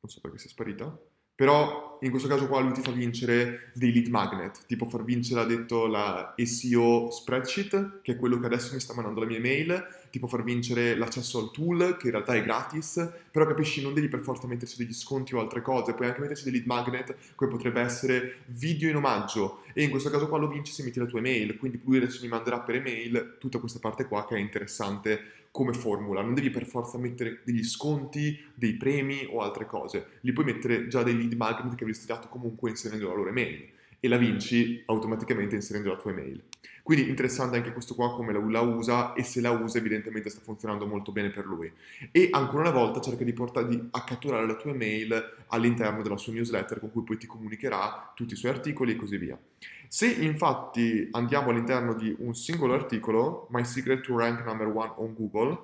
non 0.00 0.10
so 0.10 0.20
perché 0.20 0.38
sia 0.38 0.50
sparita, 0.50 0.98
però 1.34 1.89
in 2.00 2.10
questo 2.10 2.28
caso 2.28 2.46
qua 2.46 2.60
lui 2.60 2.72
ti 2.72 2.80
fa 2.80 2.92
vincere 2.92 3.70
dei 3.74 3.92
lead 3.92 4.06
magnet, 4.08 4.64
ti 4.66 4.76
può 4.76 4.88
far 4.88 5.04
vincere, 5.04 5.40
ha 5.40 5.44
detto, 5.44 5.86
la 5.86 6.34
SEO 6.36 7.10
spreadsheet, 7.10 8.00
che 8.02 8.12
è 8.12 8.16
quello 8.16 8.38
che 8.38 8.46
adesso 8.46 8.72
mi 8.72 8.80
sta 8.80 8.94
mandando 8.94 9.20
la 9.20 9.26
mia 9.26 9.36
email, 9.36 9.86
ti 10.10 10.18
può 10.18 10.26
far 10.26 10.42
vincere 10.42 10.96
l'accesso 10.96 11.38
al 11.38 11.50
tool, 11.50 11.96
che 11.98 12.06
in 12.06 12.12
realtà 12.12 12.34
è 12.34 12.42
gratis, 12.42 13.10
però 13.30 13.46
capisci, 13.46 13.82
non 13.82 13.92
devi 13.92 14.08
per 14.08 14.20
forza 14.20 14.46
metterci 14.46 14.76
degli 14.78 14.94
sconti 14.94 15.34
o 15.34 15.40
altre 15.40 15.62
cose, 15.62 15.92
puoi 15.92 16.08
anche 16.08 16.20
metterci 16.20 16.44
dei 16.44 16.52
lead 16.52 16.66
magnet, 16.66 17.14
come 17.34 17.50
potrebbe 17.50 17.80
essere 17.80 18.38
video 18.46 18.88
in 18.88 18.96
omaggio, 18.96 19.62
e 19.74 19.82
in 19.82 19.90
questo 19.90 20.10
caso 20.10 20.28
qua 20.28 20.38
lo 20.38 20.48
vinci 20.48 20.72
se 20.72 20.82
metti 20.82 20.98
la 20.98 21.06
tua 21.06 21.18
email, 21.18 21.56
quindi 21.58 21.80
lui 21.84 21.98
adesso 21.98 22.20
mi 22.22 22.28
manderà 22.28 22.60
per 22.60 22.76
email 22.76 23.36
tutta 23.38 23.58
questa 23.58 23.78
parte 23.78 24.06
qua 24.06 24.26
che 24.26 24.36
è 24.36 24.38
interessante 24.38 25.38
come 25.52 25.72
formula, 25.72 26.22
non 26.22 26.34
devi 26.34 26.50
per 26.50 26.64
forza 26.64 26.96
mettere 26.96 27.40
degli 27.42 27.64
sconti, 27.64 28.38
dei 28.54 28.74
premi 28.74 29.26
o 29.28 29.40
altre 29.40 29.66
cose, 29.66 30.18
li 30.20 30.32
puoi 30.32 30.46
mettere 30.46 30.86
già 30.86 31.02
dei 31.02 31.16
lead 31.16 31.32
magnet 31.32 31.74
che 31.74 31.84
dato 32.06 32.28
comunque 32.28 32.70
inserendo 32.70 33.08
la 33.08 33.14
loro 33.14 33.28
email 33.28 33.68
e 34.00 34.08
la 34.08 34.16
vinci 34.16 34.82
automaticamente 34.86 35.54
inserendo 35.54 35.90
la 35.90 35.96
tua 35.96 36.10
email. 36.10 36.42
Quindi 36.82 37.08
interessante 37.08 37.56
anche 37.56 37.72
questo 37.72 37.94
qua 37.94 38.14
come 38.14 38.32
la 38.32 38.60
usa 38.62 39.12
e 39.12 39.22
se 39.22 39.40
la 39.40 39.50
usa 39.50 39.78
evidentemente 39.78 40.30
sta 40.30 40.40
funzionando 40.40 40.86
molto 40.86 41.12
bene 41.12 41.30
per 41.30 41.44
lui. 41.44 41.70
E 42.10 42.28
ancora 42.32 42.62
una 42.62 42.78
volta 42.78 43.00
cerca 43.00 43.22
di 43.22 43.32
portare 43.34 43.68
di 43.68 43.88
accatturare 43.90 44.46
la 44.46 44.56
tua 44.56 44.72
email 44.72 45.44
all'interno 45.48 46.02
della 46.02 46.16
sua 46.16 46.32
newsletter 46.32 46.80
con 46.80 46.90
cui 46.90 47.02
poi 47.02 47.18
ti 47.18 47.26
comunicherà 47.26 48.12
tutti 48.14 48.32
i 48.32 48.36
suoi 48.36 48.52
articoli 48.52 48.92
e 48.92 48.96
così 48.96 49.18
via. 49.18 49.38
Se 49.86 50.06
infatti 50.06 51.08
andiamo 51.12 51.50
all'interno 51.50 51.94
di 51.94 52.14
un 52.18 52.34
singolo 52.34 52.74
articolo, 52.74 53.46
My 53.50 53.64
Secret 53.64 54.00
to 54.00 54.16
Rank 54.16 54.44
Number 54.44 54.68
One 54.68 54.92
on 54.96 55.14
Google, 55.14 55.58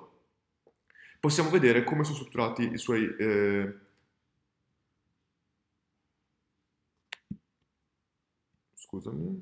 possiamo 1.19 1.49
vedere 1.49 1.83
come 1.83 2.03
sono 2.03 2.15
strutturati 2.15 2.71
i 2.71 2.77
suoi... 2.77 3.15
Eh, 3.17 3.85
scusami. 8.97 9.41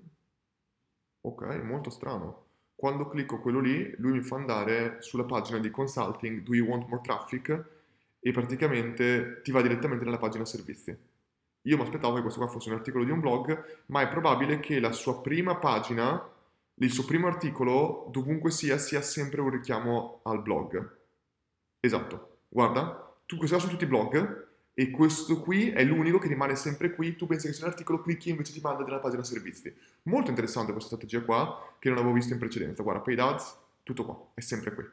Ok, 1.22 1.44
molto 1.64 1.90
strano. 1.90 2.44
Quando 2.76 3.08
clicco 3.08 3.40
quello 3.40 3.60
lì, 3.60 3.96
lui 3.98 4.14
mi 4.14 4.22
fa 4.22 4.36
andare 4.36 5.02
sulla 5.02 5.24
pagina 5.24 5.60
di 5.60 5.72
consulting 5.72 6.44
Do 6.44 6.54
you 6.54 6.68
want 6.68 6.88
more 6.88 7.02
traffic? 7.02 7.66
E 8.20 8.32
praticamente 8.32 9.42
ti 9.42 9.52
va 9.52 9.62
direttamente 9.62 10.04
nella 10.04 10.18
pagina 10.18 10.46
servizi. 10.46 10.96
Io 11.62 11.78
mi 11.78 11.84
aspettavo 11.84 12.16
che 12.16 12.22
questo 12.22 12.40
qua 12.40 12.50
fosse 12.50 12.70
un 12.70 12.76
articolo 12.76 13.04
di 13.04 13.12
un 13.12 13.20
blog, 13.20 13.84
ma 13.88 14.02
è 14.02 14.08
probabile 14.08 14.60
che 14.60 14.80
la 14.80 14.92
sua 14.92 15.22
prima 15.22 15.56
pagina, 15.56 16.30
il 16.76 16.92
suo 16.92 17.06
primo 17.06 17.28
articolo, 17.28 18.08
dovunque 18.12 18.52
sia, 18.52 18.78
sia 18.78 19.02
sempre 19.02 19.42
un 19.42 19.50
richiamo 19.50 20.20
al 20.24 20.42
blog. 20.42 20.98
Esatto. 21.80 22.40
Guarda, 22.50 23.16
tu, 23.26 23.38
questo 23.38 23.58
sono 23.58 23.72
tutti 23.72 23.86
i 23.86 23.88
blog 23.88 24.45
e 24.78 24.92
questo 24.92 25.40
qui 25.40 25.70
è 25.70 25.86
l'unico 25.86 26.20
che 26.20 26.28
rimane 26.28 26.58
sempre 26.58 26.94
qui. 26.94 27.16
Tu 27.16 27.26
pensi 27.28 27.48
che 27.48 27.54
sia 27.54 27.64
un 27.64 27.72
articolo, 27.72 28.02
clicchi 28.02 28.30
invece 28.30 28.52
ti 28.52 28.60
manda 28.60 28.84
nella 28.84 29.00
pagina 29.00 29.24
servizi. 29.24 29.74
Molto 30.04 30.30
interessante 30.30 30.74
questa 30.74 30.96
strategia 30.96 31.24
qua, 31.24 31.76
che 31.80 31.88
non 31.88 31.98
avevo 32.00 32.14
visto 32.14 32.34
in 32.34 32.40
precedenza. 32.40 32.84
Guarda, 32.84 33.02
paid 33.02 33.20
ads, 33.20 33.58
tutto 33.84 34.04
qua, 34.04 34.22
è 34.34 34.42
sempre 34.42 34.74
qui. 34.74 34.84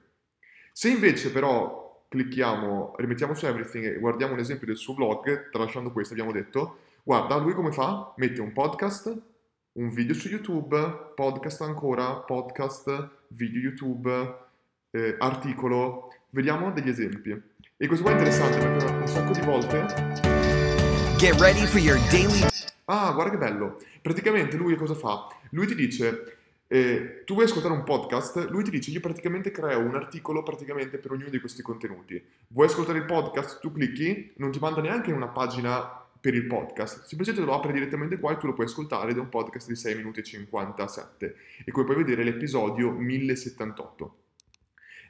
Se 0.73 0.88
invece 0.88 1.33
però 1.33 2.07
clicchiamo, 2.09 2.95
rimettiamo 2.97 3.35
su 3.35 3.45
everything 3.45 3.85
e 3.87 3.99
guardiamo 3.99 4.35
un 4.35 4.38
esempio 4.38 4.68
del 4.68 4.77
suo 4.77 4.95
blog, 4.95 5.51
tralasciando 5.51 5.90
questo 5.90 6.12
abbiamo 6.12 6.31
detto, 6.31 6.79
guarda 7.03 7.37
lui 7.38 7.53
come 7.53 7.73
fa? 7.73 8.14
Mette 8.18 8.40
un 8.40 8.53
podcast, 8.53 9.21
un 9.73 9.88
video 9.88 10.14
su 10.14 10.29
YouTube, 10.29 11.12
podcast 11.16 11.62
ancora, 11.62 12.14
podcast, 12.18 13.11
video 13.29 13.61
YouTube, 13.61 14.37
eh, 14.90 15.16
articolo, 15.18 16.14
vediamo 16.31 16.71
degli 16.71 16.88
esempi. 16.88 17.51
E 17.83 17.88
questo 17.88 18.05
qua 18.05 18.14
è 18.14 18.16
interessante 18.16 18.59
perché 18.59 18.85
un 18.85 19.09
sacco 19.09 19.33
di 19.33 19.40
volte... 19.40 19.85
Get 21.16 21.35
ready 21.40 21.66
for 21.66 21.81
your 21.81 21.99
daily... 22.11 22.47
Ah, 22.85 23.11
guarda 23.11 23.33
che 23.33 23.38
bello. 23.38 23.81
Praticamente 24.01 24.57
lui 24.57 24.77
cosa 24.77 24.95
fa? 24.95 25.27
Lui 25.51 25.66
ti 25.66 25.75
dice 25.75 26.37
eh, 26.68 27.25
tu 27.25 27.35
vuoi 27.35 27.47
ascoltare 27.47 27.75
un 27.75 27.83
podcast, 27.83 28.51
lui 28.51 28.62
ti 28.62 28.71
dice 28.71 28.92
io 28.92 29.01
praticamente 29.01 29.51
creo 29.51 29.81
un 29.81 29.97
articolo 29.97 30.45
praticamente 30.45 30.99
per 30.99 31.11
ognuno 31.11 31.29
di 31.29 31.40
questi 31.40 31.61
contenuti. 31.61 32.25
Vuoi 32.51 32.68
ascoltare 32.68 32.99
il 32.99 33.05
podcast? 33.05 33.59
Tu 33.59 33.73
clicchi, 33.73 34.31
non 34.37 34.53
ti 34.53 34.61
manda 34.61 34.81
neanche 34.81 35.11
una 35.11 35.27
pagina 35.27 36.07
per 36.21 36.35
il 36.37 36.47
podcast, 36.47 37.07
semplicemente 37.07 37.45
lo 37.45 37.57
apre 37.57 37.73
direttamente 37.73 38.16
qua 38.16 38.31
e 38.31 38.37
tu 38.37 38.47
lo 38.47 38.53
puoi 38.53 38.66
ascoltare 38.66 39.11
ed 39.11 39.16
è 39.16 39.21
un 39.21 39.29
podcast 39.29 39.66
di 39.66 39.75
6 39.75 39.97
minuti 39.97 40.21
e 40.21 40.23
57 40.23 41.37
e 41.64 41.73
come 41.73 41.85
puoi 41.85 41.97
vedere 41.97 42.23
l'episodio 42.23 42.92
1078. 42.92 44.22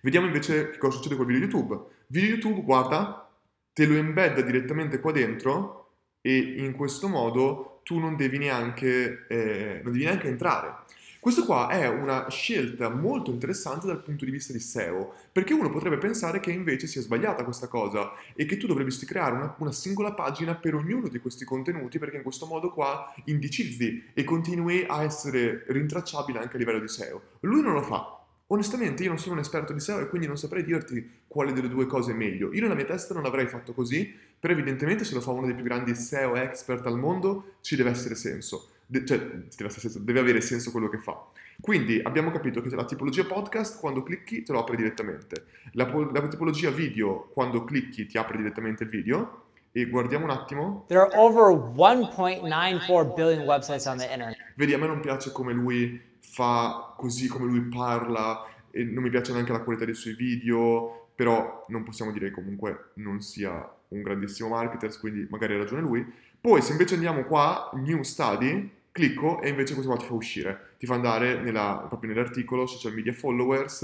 Vediamo 0.04 0.26
invece 0.26 0.70
che 0.70 0.78
cosa 0.78 0.96
succede 0.96 1.14
con 1.14 1.30
il 1.30 1.38
video 1.38 1.48
YouTube. 1.48 1.80
Video 2.08 2.30
YouTube, 2.30 2.62
guarda, 2.62 3.30
te 3.72 3.86
lo 3.86 3.94
embedda 3.94 4.40
direttamente 4.40 4.98
qua 4.98 5.12
dentro 5.12 5.90
e 6.20 6.36
in 6.36 6.72
questo 6.72 7.06
modo 7.06 7.82
tu 7.84 8.00
non 8.00 8.16
devi 8.16 8.36
neanche, 8.36 9.26
eh, 9.28 9.80
non 9.84 9.92
devi 9.92 10.04
neanche 10.04 10.26
entrare. 10.26 10.74
Questo 11.20 11.44
qua 11.44 11.68
è 11.68 11.86
una 11.86 12.28
scelta 12.30 12.88
molto 12.88 13.30
interessante 13.30 13.86
dal 13.86 14.02
punto 14.02 14.24
di 14.24 14.32
vista 14.32 14.52
di 14.52 14.58
SEO, 14.58 15.14
perché 15.30 15.54
uno 15.54 15.70
potrebbe 15.70 15.98
pensare 15.98 16.40
che 16.40 16.50
invece 16.50 16.88
sia 16.88 17.00
sbagliata 17.00 17.44
questa 17.44 17.68
cosa 17.68 18.10
e 18.34 18.44
che 18.44 18.56
tu 18.56 18.66
dovresti 18.66 19.06
creare 19.06 19.36
una, 19.36 19.54
una 19.58 19.70
singola 19.70 20.14
pagina 20.14 20.56
per 20.56 20.74
ognuno 20.74 21.06
di 21.06 21.20
questi 21.20 21.44
contenuti 21.44 22.00
perché 22.00 22.16
in 22.16 22.24
questo 22.24 22.46
modo 22.46 22.72
qua 22.72 23.14
indicizzi 23.26 24.10
e 24.14 24.24
continui 24.24 24.84
a 24.84 25.04
essere 25.04 25.62
rintracciabile 25.68 26.40
anche 26.40 26.56
a 26.56 26.58
livello 26.58 26.80
di 26.80 26.88
SEO. 26.88 27.22
Lui 27.42 27.62
non 27.62 27.74
lo 27.74 27.82
fa, 27.82 28.21
Onestamente 28.48 29.02
io 29.02 29.08
non 29.08 29.18
sono 29.18 29.34
un 29.34 29.40
esperto 29.40 29.72
di 29.72 29.80
SEO 29.80 30.00
e 30.00 30.08
quindi 30.08 30.26
non 30.26 30.36
saprei 30.36 30.62
dirti 30.62 31.22
quale 31.26 31.52
delle 31.52 31.68
due 31.68 31.86
cose 31.86 32.12
è 32.12 32.14
meglio. 32.14 32.52
Io 32.52 32.60
nella 32.60 32.74
mia 32.74 32.84
testa 32.84 33.14
non 33.14 33.22
l'avrei 33.22 33.46
fatto 33.46 33.72
così, 33.72 34.14
però 34.38 34.52
evidentemente 34.52 35.04
se 35.04 35.14
lo 35.14 35.20
fa 35.20 35.30
uno 35.30 35.46
dei 35.46 35.54
più 35.54 35.64
grandi 35.64 35.94
SEO 35.94 36.36
expert 36.36 36.86
al 36.86 36.98
mondo 36.98 37.54
ci 37.60 37.76
deve 37.76 37.90
essere 37.90 38.14
senso 38.14 38.72
de- 38.92 39.06
cioè, 39.06 39.18
deve, 39.18 39.70
senso, 39.70 39.98
deve, 39.98 40.20
avere 40.20 40.40
senso 40.42 40.70
quello 40.70 40.88
che 40.88 40.98
fa. 40.98 41.26
Quindi 41.60 42.00
abbiamo 42.02 42.30
capito 42.30 42.60
che 42.60 42.68
la 42.74 42.84
tipologia 42.84 43.24
podcast 43.24 43.78
quando 43.78 44.02
clicchi 44.02 44.42
te 44.42 44.52
lo 44.52 44.60
apre 44.60 44.76
direttamente, 44.76 45.46
la, 45.72 45.90
la 46.12 46.28
tipologia 46.28 46.70
video 46.70 47.30
quando 47.32 47.64
clicchi 47.64 48.06
ti 48.06 48.18
apre 48.18 48.36
direttamente 48.36 48.84
il 48.84 48.90
video 48.90 49.44
e 49.72 49.86
guardiamo 49.86 50.24
un 50.24 50.30
attimo. 50.30 50.84
There 50.88 51.00
are 51.00 51.16
over 51.16 51.54
1.94 51.54 53.14
billion 53.14 53.46
websites 53.46 53.86
on 53.86 53.96
the 53.96 54.04
internet. 54.04 54.36
Vedi, 54.56 54.74
a 54.74 54.78
me 54.78 54.86
non 54.86 55.00
piace 55.00 55.32
come 55.32 55.52
lui 55.52 55.98
fa 56.32 56.94
così, 56.96 57.28
come 57.28 57.44
lui 57.44 57.60
parla, 57.60 58.46
e 58.70 58.84
non 58.84 59.02
mi 59.02 59.10
piace 59.10 59.32
neanche 59.32 59.52
la 59.52 59.60
qualità 59.60 59.84
dei 59.84 59.94
suoi 59.94 60.14
video, 60.14 61.08
però 61.14 61.66
non 61.68 61.84
possiamo 61.84 62.10
dire 62.10 62.28
che 62.28 62.34
comunque 62.34 62.92
non 62.94 63.20
sia 63.20 63.70
un 63.88 64.02
grandissimo 64.02 64.48
marketer, 64.48 64.98
quindi 64.98 65.26
magari 65.28 65.54
ha 65.54 65.58
ragione 65.58 65.82
lui. 65.82 66.04
Poi 66.40 66.62
se 66.62 66.72
invece 66.72 66.94
andiamo 66.94 67.24
qua, 67.24 67.70
New 67.74 68.02
Study, 68.02 68.70
clicco 68.90 69.42
e 69.42 69.50
invece 69.50 69.74
questo 69.74 69.92
qua 69.92 70.00
ti 70.00 70.06
fa 70.06 70.14
uscire, 70.14 70.74
ti 70.78 70.86
fa 70.86 70.94
andare 70.94 71.38
nella, 71.40 71.84
proprio 71.86 72.12
nell'articolo 72.12 72.66
social 72.66 72.94
media 72.94 73.12
followers, 73.12 73.82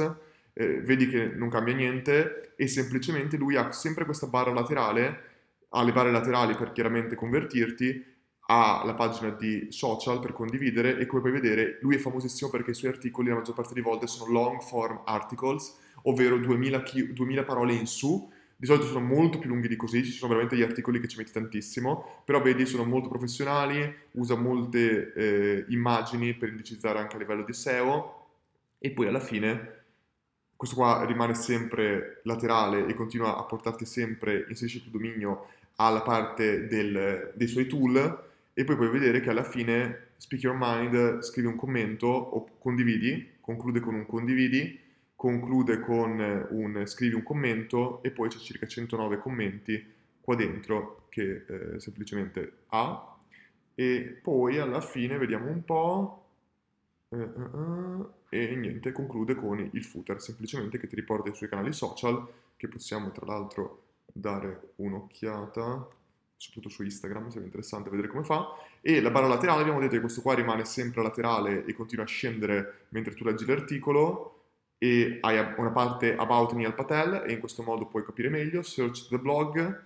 eh, 0.54 0.80
vedi 0.80 1.06
che 1.08 1.26
non 1.26 1.50
cambia 1.50 1.74
niente 1.74 2.54
e 2.56 2.66
semplicemente 2.66 3.36
lui 3.36 3.56
ha 3.56 3.70
sempre 3.72 4.06
questa 4.06 4.26
barra 4.26 4.52
laterale, 4.52 5.22
ha 5.68 5.82
le 5.82 5.92
barre 5.92 6.10
laterali 6.10 6.54
per 6.54 6.72
chiaramente 6.72 7.14
convertirti, 7.14 8.16
ha 8.50 8.82
la 8.84 8.94
pagina 8.94 9.30
di 9.30 9.66
social 9.70 10.20
per 10.20 10.32
condividere 10.32 10.96
e 10.98 11.06
come 11.06 11.20
puoi 11.20 11.32
vedere 11.32 11.78
lui 11.82 11.96
è 11.96 11.98
famosissimo 11.98 12.50
perché 12.50 12.70
i 12.70 12.74
suoi 12.74 12.90
articoli 12.90 13.28
la 13.28 13.34
maggior 13.34 13.54
parte 13.54 13.74
delle 13.74 13.84
volte 13.86 14.06
sono 14.06 14.32
long 14.32 14.62
form 14.62 15.02
articles, 15.04 15.76
ovvero 16.04 16.38
2000, 16.38 16.82
2000 17.12 17.44
parole 17.44 17.74
in 17.74 17.86
su, 17.86 18.30
di 18.56 18.64
solito 18.64 18.86
sono 18.86 19.04
molto 19.04 19.38
più 19.38 19.50
lunghi 19.50 19.68
di 19.68 19.76
così, 19.76 20.02
ci 20.02 20.12
sono 20.12 20.30
veramente 20.30 20.56
gli 20.56 20.62
articoli 20.62 20.98
che 20.98 21.08
ci 21.08 21.18
metti 21.18 21.30
tantissimo, 21.30 22.22
però 22.24 22.40
vedi 22.40 22.64
sono 22.64 22.84
molto 22.84 23.08
professionali, 23.08 23.94
usa 24.12 24.34
molte 24.34 25.12
eh, 25.12 25.64
immagini 25.68 26.32
per 26.32 26.48
indicizzare 26.48 26.98
anche 26.98 27.16
a 27.16 27.18
livello 27.18 27.44
di 27.44 27.52
SEO 27.52 28.26
e 28.78 28.90
poi 28.92 29.08
alla 29.08 29.20
fine 29.20 29.76
questo 30.56 30.74
qua 30.74 31.04
rimane 31.04 31.34
sempre 31.34 32.20
laterale 32.24 32.86
e 32.86 32.94
continua 32.94 33.36
a 33.36 33.44
portarti 33.44 33.84
sempre, 33.84 34.46
inserisce 34.48 34.78
il 34.78 34.84
tuo 34.84 34.92
dominio 34.92 35.46
alla 35.76 36.00
parte 36.00 36.66
del, 36.66 37.32
dei 37.34 37.46
suoi 37.46 37.66
tool 37.66 38.26
e 38.58 38.64
poi 38.64 38.74
puoi 38.74 38.88
vedere 38.88 39.20
che 39.20 39.30
alla 39.30 39.44
fine 39.44 40.08
Speak 40.16 40.42
Your 40.42 40.56
Mind, 40.58 41.20
scrivi 41.20 41.46
un 41.46 41.54
commento 41.54 42.08
o 42.08 42.58
condividi, 42.58 43.34
conclude 43.40 43.78
con 43.78 43.94
un 43.94 44.04
condividi 44.04 44.86
conclude 45.14 45.78
con 45.78 46.46
un 46.50 46.82
scrivi 46.86 47.14
un 47.14 47.22
commento 47.22 48.02
e 48.02 48.10
poi 48.10 48.28
c'è 48.28 48.38
circa 48.38 48.66
109 48.66 49.18
commenti 49.18 49.84
qua 50.20 50.34
dentro 50.34 51.06
che 51.08 51.44
eh, 51.46 51.80
semplicemente 51.80 52.52
ha. 52.68 53.16
E 53.76 54.18
poi 54.20 54.58
alla 54.58 54.80
fine 54.80 55.18
vediamo 55.18 55.48
un 55.48 55.64
po' 55.64 56.26
uh, 57.10 57.16
uh, 57.16 57.58
uh, 57.58 58.10
e 58.28 58.56
niente 58.56 58.90
conclude 58.90 59.36
con 59.36 59.68
il 59.72 59.84
footer 59.84 60.20
semplicemente 60.20 60.78
che 60.78 60.88
ti 60.88 60.96
riporta 60.96 61.30
i 61.30 61.34
suoi 61.34 61.48
canali 61.48 61.72
social 61.72 62.26
che 62.56 62.66
possiamo 62.66 63.12
tra 63.12 63.24
l'altro 63.24 63.82
dare 64.04 64.72
un'occhiata 64.76 65.96
soprattutto 66.38 66.72
su 66.72 66.82
Instagram, 66.84 67.28
sarebbe 67.28 67.46
interessante 67.46 67.90
vedere 67.90 68.08
come 68.08 68.24
fa. 68.24 68.54
E 68.80 69.00
la 69.00 69.10
barra 69.10 69.26
laterale, 69.26 69.60
abbiamo 69.60 69.80
detto 69.80 69.94
che 69.94 70.00
questo 70.00 70.22
qua 70.22 70.34
rimane 70.34 70.64
sempre 70.64 71.02
laterale 71.02 71.64
e 71.64 71.74
continua 71.74 72.04
a 72.04 72.08
scendere 72.08 72.86
mentre 72.90 73.14
tu 73.14 73.24
leggi 73.24 73.44
l'articolo 73.44 74.34
e 74.78 75.18
hai 75.20 75.38
una 75.56 75.70
parte 75.70 76.16
About 76.16 76.52
Neil 76.52 76.72
Patel 76.72 77.24
e 77.26 77.32
in 77.32 77.40
questo 77.40 77.62
modo 77.62 77.86
puoi 77.86 78.04
capire 78.04 78.28
meglio, 78.28 78.62
Search 78.62 79.08
the 79.08 79.18
blog, 79.18 79.82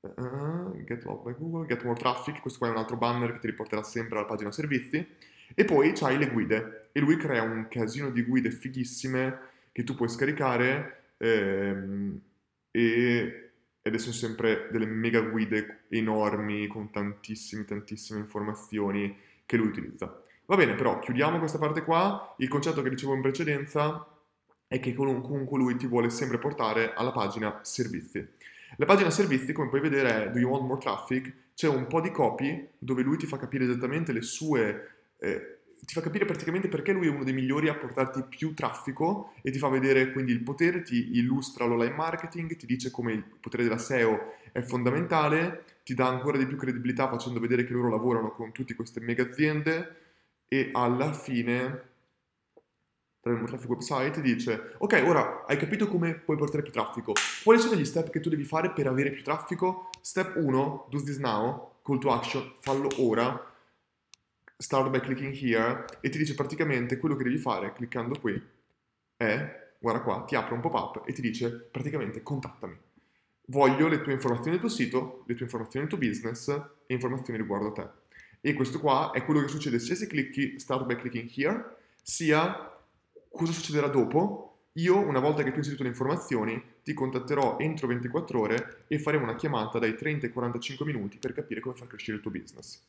uh, 0.00 0.84
Get 0.84 1.04
Love 1.04 1.22
by 1.24 1.38
Google, 1.38 1.66
Get 1.66 1.82
More 1.82 1.98
Traffic, 1.98 2.40
questo 2.40 2.58
qua 2.58 2.68
è 2.68 2.70
un 2.70 2.76
altro 2.76 2.96
banner 2.96 3.32
che 3.32 3.38
ti 3.38 3.46
riporterà 3.46 3.82
sempre 3.82 4.18
alla 4.18 4.26
pagina 4.26 4.52
servizi 4.52 5.04
e 5.54 5.64
poi 5.64 5.92
c'hai 5.92 6.18
le 6.18 6.28
guide 6.28 6.88
e 6.92 7.00
lui 7.00 7.16
crea 7.16 7.42
un 7.42 7.66
casino 7.68 8.10
di 8.10 8.22
guide 8.22 8.50
fighissime 8.50 9.38
che 9.72 9.84
tu 9.84 9.94
puoi 9.94 10.08
scaricare 10.08 11.14
ehm, 11.16 12.20
e, 12.70 13.45
ed 13.86 13.94
sono 13.98 14.14
sempre 14.14 14.66
delle 14.72 14.84
mega 14.84 15.20
guide 15.20 15.84
enormi 15.90 16.66
con 16.66 16.90
tantissime 16.90 17.64
tantissime 17.64 18.18
informazioni 18.18 19.16
che 19.46 19.56
lui 19.56 19.68
utilizza. 19.68 20.24
Va 20.46 20.56
bene, 20.56 20.74
però 20.74 20.98
chiudiamo 20.98 21.38
questa 21.38 21.58
parte 21.58 21.84
qua. 21.84 22.34
Il 22.38 22.48
concetto 22.48 22.82
che 22.82 22.90
dicevo 22.90 23.14
in 23.14 23.20
precedenza 23.20 24.04
è 24.66 24.80
che 24.80 24.92
comunque 24.92 25.56
lui 25.56 25.76
ti 25.76 25.86
vuole 25.86 26.10
sempre 26.10 26.38
portare 26.38 26.94
alla 26.94 27.12
pagina 27.12 27.60
servizi. 27.62 28.26
La 28.76 28.86
pagina 28.86 29.10
servizi, 29.10 29.52
come 29.52 29.68
puoi 29.68 29.80
vedere, 29.80 30.24
è 30.24 30.30
Do 30.32 30.40
you 30.40 30.50
want 30.50 30.66
more 30.66 30.80
traffic? 30.80 31.32
C'è 31.54 31.68
un 31.68 31.86
po' 31.86 32.00
di 32.00 32.10
copy 32.10 32.68
dove 32.76 33.02
lui 33.02 33.16
ti 33.16 33.26
fa 33.26 33.36
capire 33.36 33.62
esattamente 33.66 34.10
le 34.10 34.22
sue... 34.22 34.94
Eh, 35.18 35.58
ti 35.86 35.94
fa 35.94 36.00
capire 36.00 36.24
praticamente 36.24 36.68
perché 36.68 36.92
lui 36.92 37.06
è 37.06 37.10
uno 37.10 37.22
dei 37.22 37.32
migliori 37.32 37.68
a 37.68 37.74
portarti 37.74 38.24
più 38.28 38.54
traffico 38.54 39.32
e 39.40 39.52
ti 39.52 39.58
fa 39.58 39.68
vedere 39.68 40.10
quindi 40.10 40.32
il 40.32 40.42
potere, 40.42 40.82
ti 40.82 41.16
illustra 41.16 41.64
l'online 41.64 41.94
marketing, 41.94 42.56
ti 42.56 42.66
dice 42.66 42.90
come 42.90 43.12
il 43.12 43.22
potere 43.22 43.62
della 43.62 43.78
SEO 43.78 44.34
è 44.50 44.62
fondamentale, 44.62 45.64
ti 45.84 45.94
dà 45.94 46.08
ancora 46.08 46.38
di 46.38 46.46
più 46.46 46.56
credibilità 46.56 47.08
facendo 47.08 47.38
vedere 47.38 47.64
che 47.64 47.72
loro 47.72 47.88
lavorano 47.88 48.32
con 48.32 48.50
tutte 48.50 48.74
queste 48.74 49.00
mega 49.00 49.22
aziende 49.22 49.94
e 50.48 50.70
alla 50.72 51.12
fine 51.12 51.94
il 53.22 53.42
traffic 53.44 53.68
website 53.68 54.20
dice 54.20 54.74
ok 54.78 55.02
ora 55.04 55.44
hai 55.46 55.56
capito 55.56 55.88
come 55.88 56.14
puoi 56.14 56.36
portare 56.36 56.62
più 56.62 56.72
traffico. 56.72 57.12
Quali 57.44 57.60
sono 57.60 57.76
gli 57.76 57.84
step 57.84 58.10
che 58.10 58.20
tu 58.20 58.28
devi 58.28 58.44
fare 58.44 58.72
per 58.72 58.88
avere 58.88 59.10
più 59.10 59.22
traffico? 59.22 59.90
Step 60.00 60.36
1 60.36 60.86
do 60.90 61.02
this 61.02 61.18
now 61.18 61.74
call 61.82 61.98
to 61.98 62.12
action 62.12 62.54
fallo 62.60 62.88
ora 62.98 63.54
start 64.56 64.90
by 64.90 65.00
clicking 65.00 65.34
here 65.34 65.84
e 66.00 66.08
ti 66.08 66.18
dice 66.18 66.34
praticamente 66.34 66.98
quello 66.98 67.16
che 67.16 67.24
devi 67.24 67.38
fare 67.38 67.72
cliccando 67.72 68.18
qui 68.18 68.40
è 69.16 69.64
guarda 69.78 70.00
qua 70.00 70.24
ti 70.26 70.34
apre 70.34 70.54
un 70.54 70.60
pop-up 70.60 71.02
e 71.06 71.12
ti 71.12 71.20
dice 71.20 71.50
praticamente 71.50 72.22
contattami 72.22 72.76
voglio 73.48 73.88
le 73.88 74.00
tue 74.02 74.12
informazioni 74.12 74.52
del 74.52 74.60
tuo 74.60 74.68
sito 74.68 75.24
le 75.26 75.34
tue 75.34 75.44
informazioni 75.44 75.86
del 75.86 75.98
tuo 75.98 76.08
business 76.08 76.48
e 76.86 76.94
informazioni 76.94 77.38
riguardo 77.38 77.68
a 77.68 77.72
te 77.72 77.88
e 78.40 78.54
questo 78.54 78.80
qua 78.80 79.10
è 79.12 79.24
quello 79.24 79.40
che 79.40 79.48
succede 79.48 79.78
sia 79.78 79.94
se 79.94 80.06
clicchi 80.06 80.58
start 80.58 80.84
by 80.84 80.96
clicking 80.96 81.30
here 81.34 81.76
sia 82.02 82.70
Cosa 83.36 83.52
succederà 83.52 83.88
dopo? 83.88 84.60
Io, 84.76 84.98
una 84.98 85.20
volta 85.20 85.42
che 85.42 85.48
tu 85.48 85.56
hai 85.56 85.58
inserito 85.58 85.82
le 85.82 85.90
informazioni, 85.90 86.62
ti 86.82 86.94
contatterò 86.94 87.58
entro 87.58 87.86
24 87.86 88.40
ore 88.40 88.84
e 88.88 88.98
faremo 88.98 89.24
una 89.24 89.34
chiamata 89.34 89.78
dai 89.78 89.94
30 89.94 90.24
ai 90.24 90.32
45 90.32 90.86
minuti 90.86 91.18
per 91.18 91.34
capire 91.34 91.60
come 91.60 91.74
far 91.74 91.86
crescere 91.86 92.16
il 92.16 92.22
tuo 92.22 92.30
business. 92.30 92.82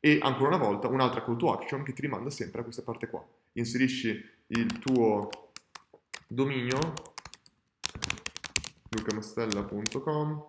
E 0.00 0.18
ancora 0.22 0.56
una 0.56 0.64
volta, 0.64 0.88
un'altra 0.88 1.22
call 1.22 1.36
to 1.36 1.52
action 1.52 1.82
che 1.82 1.92
ti 1.92 2.00
rimanda 2.00 2.30
sempre 2.30 2.60
a 2.60 2.64
questa 2.64 2.82
parte 2.82 3.08
qua. 3.08 3.24
Inserisci 3.52 4.08
il 4.48 4.78
tuo 4.78 5.28
dominio 6.26 6.78
lucamastella.com 8.88 10.48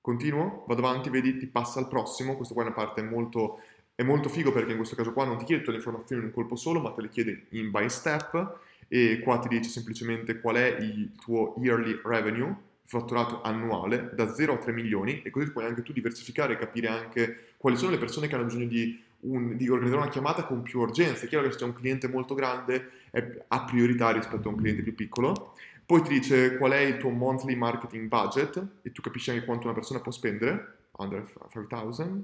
Continuo, 0.00 0.64
vado 0.66 0.86
avanti, 0.86 1.10
vedi, 1.10 1.36
ti 1.36 1.46
passa 1.46 1.80
al 1.80 1.88
prossimo, 1.88 2.36
questo 2.36 2.54
qua 2.54 2.62
è 2.62 2.66
una 2.66 2.74
parte 2.74 3.02
molto 3.02 3.60
è 3.98 4.04
molto 4.04 4.28
figo 4.28 4.52
perché 4.52 4.70
in 4.70 4.76
questo 4.76 4.94
caso 4.94 5.12
qua 5.12 5.24
non 5.24 5.38
ti 5.38 5.44
chiede 5.44 5.58
tutte 5.60 5.72
le 5.72 5.78
informazioni 5.78 6.22
in 6.22 6.28
un 6.28 6.32
colpo 6.32 6.54
solo, 6.54 6.78
ma 6.78 6.92
te 6.92 7.02
le 7.02 7.08
chiede 7.08 7.46
in 7.48 7.72
by 7.72 7.88
step. 7.90 8.60
E 8.86 9.18
qua 9.18 9.40
ti 9.40 9.48
dice 9.48 9.68
semplicemente 9.68 10.40
qual 10.40 10.54
è 10.54 10.76
il 10.78 11.10
tuo 11.20 11.56
yearly 11.58 12.00
revenue, 12.04 12.54
fatturato 12.88 13.42
annuale, 13.42 14.12
da 14.14 14.32
0 14.32 14.54
a 14.54 14.56
3 14.56 14.72
milioni 14.72 15.20
e 15.20 15.28
così 15.28 15.52
puoi 15.52 15.66
anche 15.66 15.82
tu 15.82 15.92
diversificare 15.92 16.54
e 16.54 16.56
capire 16.56 16.88
anche 16.88 17.52
quali 17.58 17.76
sono 17.76 17.90
le 17.90 17.98
persone 17.98 18.28
che 18.28 18.34
hanno 18.34 18.46
bisogno 18.46 18.64
di, 18.64 18.98
un, 19.20 19.58
di 19.58 19.68
organizzare 19.68 20.02
una 20.02 20.10
chiamata 20.10 20.44
con 20.44 20.62
più 20.62 20.80
urgenza. 20.80 21.26
È 21.26 21.28
chiaro 21.28 21.44
che 21.44 21.52
se 21.52 21.58
c'è 21.58 21.64
un 21.66 21.74
cliente 21.74 22.08
molto 22.08 22.34
grande 22.34 22.90
è, 23.10 23.44
ha 23.46 23.64
priorità 23.64 24.10
rispetto 24.10 24.48
a 24.48 24.52
un 24.52 24.56
cliente 24.56 24.80
più 24.80 24.94
piccolo. 24.94 25.52
Poi 25.84 26.00
ti 26.00 26.08
dice 26.08 26.56
qual 26.56 26.72
è 26.72 26.78
il 26.78 26.96
tuo 26.96 27.10
monthly 27.10 27.54
marketing 27.54 28.08
budget 28.08 28.66
e 28.80 28.90
tu 28.90 29.02
capisci 29.02 29.30
anche 29.30 29.44
quanto 29.44 29.66
una 29.66 29.74
persona 29.74 30.00
può 30.00 30.10
spendere, 30.10 30.76
under 30.92 31.30
5,000 31.52 32.20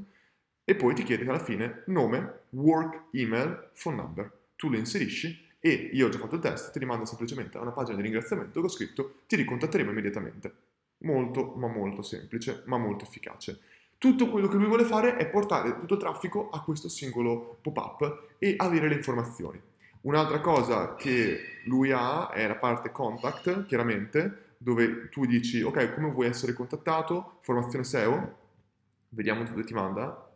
e 0.65 0.75
poi 0.77 0.95
ti 0.95 1.03
chiede 1.03 1.29
alla 1.29 1.39
fine 1.39 1.83
nome, 1.87 2.41
work, 2.51 3.09
email, 3.13 3.69
phone 3.79 3.97
number. 3.97 4.33
Tu 4.57 4.71
le 4.71 4.79
inserisci 4.79 5.44
e 5.67 5.89
io 5.95 6.09
ho 6.09 6.11
già 6.11 6.19
fatto 6.19 6.35
il 6.35 6.43
test, 6.43 6.73
ti 6.73 6.79
rimando 6.79 7.07
semplicemente 7.07 7.57
a 7.57 7.63
una 7.63 7.71
pagina 7.71 7.97
di 7.97 8.03
ringraziamento 8.03 8.61
che 8.61 8.67
ho 8.67 8.69
scritto 8.69 9.15
ti 9.27 9.35
ricontatteremo 9.37 9.93
immediatamente. 9.93 10.53
Molto, 10.99 11.55
ma 11.57 11.69
molto 11.69 12.03
semplice, 12.03 12.65
ma 12.67 12.77
molto 12.77 13.05
efficace. 13.05 13.61
Tutto 13.97 14.29
quello 14.29 14.47
che 14.47 14.57
lui 14.57 14.67
vuole 14.67 14.85
fare 14.85 15.17
è 15.17 15.27
portare 15.27 15.79
tutto 15.79 15.95
il 15.95 16.01
traffico 16.01 16.51
a 16.51 16.63
questo 16.63 16.91
singolo 16.91 17.61
pop-up 17.63 18.35
e 18.37 18.57
avere 18.59 18.89
le 18.89 18.97
informazioni. 18.97 19.59
Un'altra 20.03 20.43
cosa 20.43 20.97
che 20.97 21.63
lui 21.65 21.93
ha 21.93 22.29
è 22.31 22.47
la 22.47 22.57
parte 22.57 22.93
contact, 22.93 23.65
chiaramente, 23.65 24.57
dove 24.59 25.09
tu 25.09 25.25
dici, 25.25 25.63
ok, 25.63 25.95
come 25.95 26.11
vuoi 26.11 26.27
essere 26.27 26.53
contattato, 26.53 27.39
formazione 27.41 27.85
SEO, 27.85 28.37
vediamo 29.09 29.45
dove 29.45 29.65
ti 29.65 29.73
manda, 29.73 30.31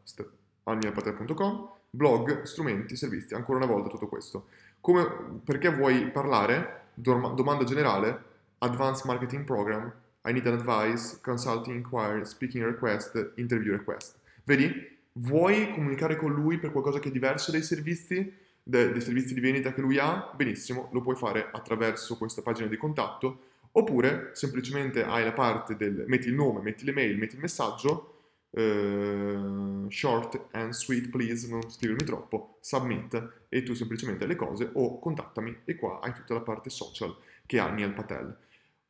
almiapater.com, 0.63 1.71
blog, 1.91 2.43
strumenti, 2.45 2.97
servizi, 2.97 3.35
ancora 3.35 3.59
una 3.59 3.67
volta 3.67 3.91
tutto 3.91 4.09
questo. 4.09 4.47
Come, 4.81 5.41
perché 5.45 5.71
vuoi 5.71 6.11
parlare? 6.11 6.77
Domanda 6.95 7.65
generale, 7.65 8.25
advanced 8.59 9.07
marketing 9.07 9.45
program, 9.45 9.93
I 10.25 10.33
need 10.33 10.47
an 10.47 10.55
advice, 10.55 11.19
consulting 11.23 11.77
inquiry, 11.77 12.25
speaking 12.25 12.65
request, 12.65 13.33
interview 13.37 13.73
request. 13.73 14.19
Vedi? 14.45 14.97
Vuoi 15.13 15.73
comunicare 15.73 16.17
con 16.17 16.33
lui 16.33 16.59
per 16.59 16.71
qualcosa 16.71 16.99
che 16.99 17.09
è 17.09 17.13
diverso 17.13 17.51
dai 17.51 17.63
servizi? 17.63 18.47
de- 18.69 18.93
dei 18.93 19.01
servizi 19.01 19.33
di 19.33 19.41
vendita 19.41 19.73
che 19.73 19.81
lui 19.81 19.99
ha, 19.99 20.31
benissimo, 20.37 20.91
lo 20.93 21.01
puoi 21.01 21.17
fare 21.17 21.49
attraverso 21.51 22.19
questa 22.19 22.43
pagina 22.43 22.69
di 22.69 22.77
contatto, 22.77 23.45
oppure 23.73 24.31
semplicemente 24.35 25.05
hai 25.05 25.25
la 25.25 25.33
parte 25.33 25.75
del 25.75 26.05
metti 26.07 26.29
il 26.29 26.35
nome, 26.35 26.61
metti 26.61 26.85
l'email, 26.85 27.17
metti 27.17 27.37
il 27.37 27.41
messaggio, 27.41 28.18
Uh, 28.51 29.87
short 29.91 30.49
and 30.53 30.73
sweet 30.73 31.11
please, 31.11 31.47
non 31.49 31.71
scrivermi 31.71 32.05
troppo, 32.05 32.57
submit 32.61 33.45
e 33.51 33.63
tu 33.63 33.75
semplicemente 33.75 34.27
le 34.27 34.37
cose 34.37 34.71
o 34.73 34.99
contattami 34.99 35.59
e 35.65 35.77
qua 35.77 36.01
hai 36.01 36.15
tutta 36.15 36.33
la 36.33 36.41
parte 36.41 36.71
social 36.71 37.15
che 37.45 37.59
ha 37.59 37.69
Neil 37.69 37.93
Patel. 37.93 38.35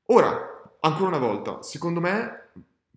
Ora, 0.07 0.77
ancora 0.81 1.09
una 1.09 1.19
volta, 1.19 1.63
secondo 1.63 2.01
me, 2.01 2.51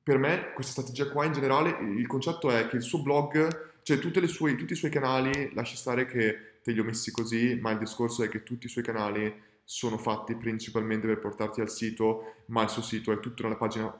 per 0.04 0.18
me 0.18 0.52
questa 0.54 0.72
strategia 0.72 1.10
qua 1.10 1.26
in 1.26 1.34
generale, 1.34 1.78
il 1.80 2.08
concetto 2.08 2.50
è 2.50 2.68
che 2.68 2.78
il 2.78 2.84
suo 2.84 3.02
blog, 3.02 3.82
cioè 3.84 3.98
sue, 4.28 4.56
tutti 4.56 4.74
i 4.74 4.76
suoi 4.76 4.92
canali, 4.92 5.52
lasci 5.54 5.76
stare 5.76 6.06
che 6.06 6.60
te 6.64 6.72
li 6.72 6.80
ho 6.80 6.84
messi 6.84 7.12
così, 7.12 7.58
ma 7.60 7.72
il 7.72 7.80
discorso 7.80 8.24
è 8.24 8.30
che 8.30 8.44
tutti 8.44 8.68
i 8.68 8.70
suoi 8.70 8.84
canali 8.84 9.34
sono 9.64 9.98
fatti 9.98 10.36
principalmente 10.36 11.08
per 11.08 11.20
portarti 11.20 11.62
al 11.62 11.70
sito, 11.70 12.36
ma 12.48 12.64
il 12.64 12.70
suo 12.70 12.82
sito 12.82 13.12
è 13.12 13.20
tutto 13.20 13.44
nella 13.44 13.56
pagina 13.56 13.96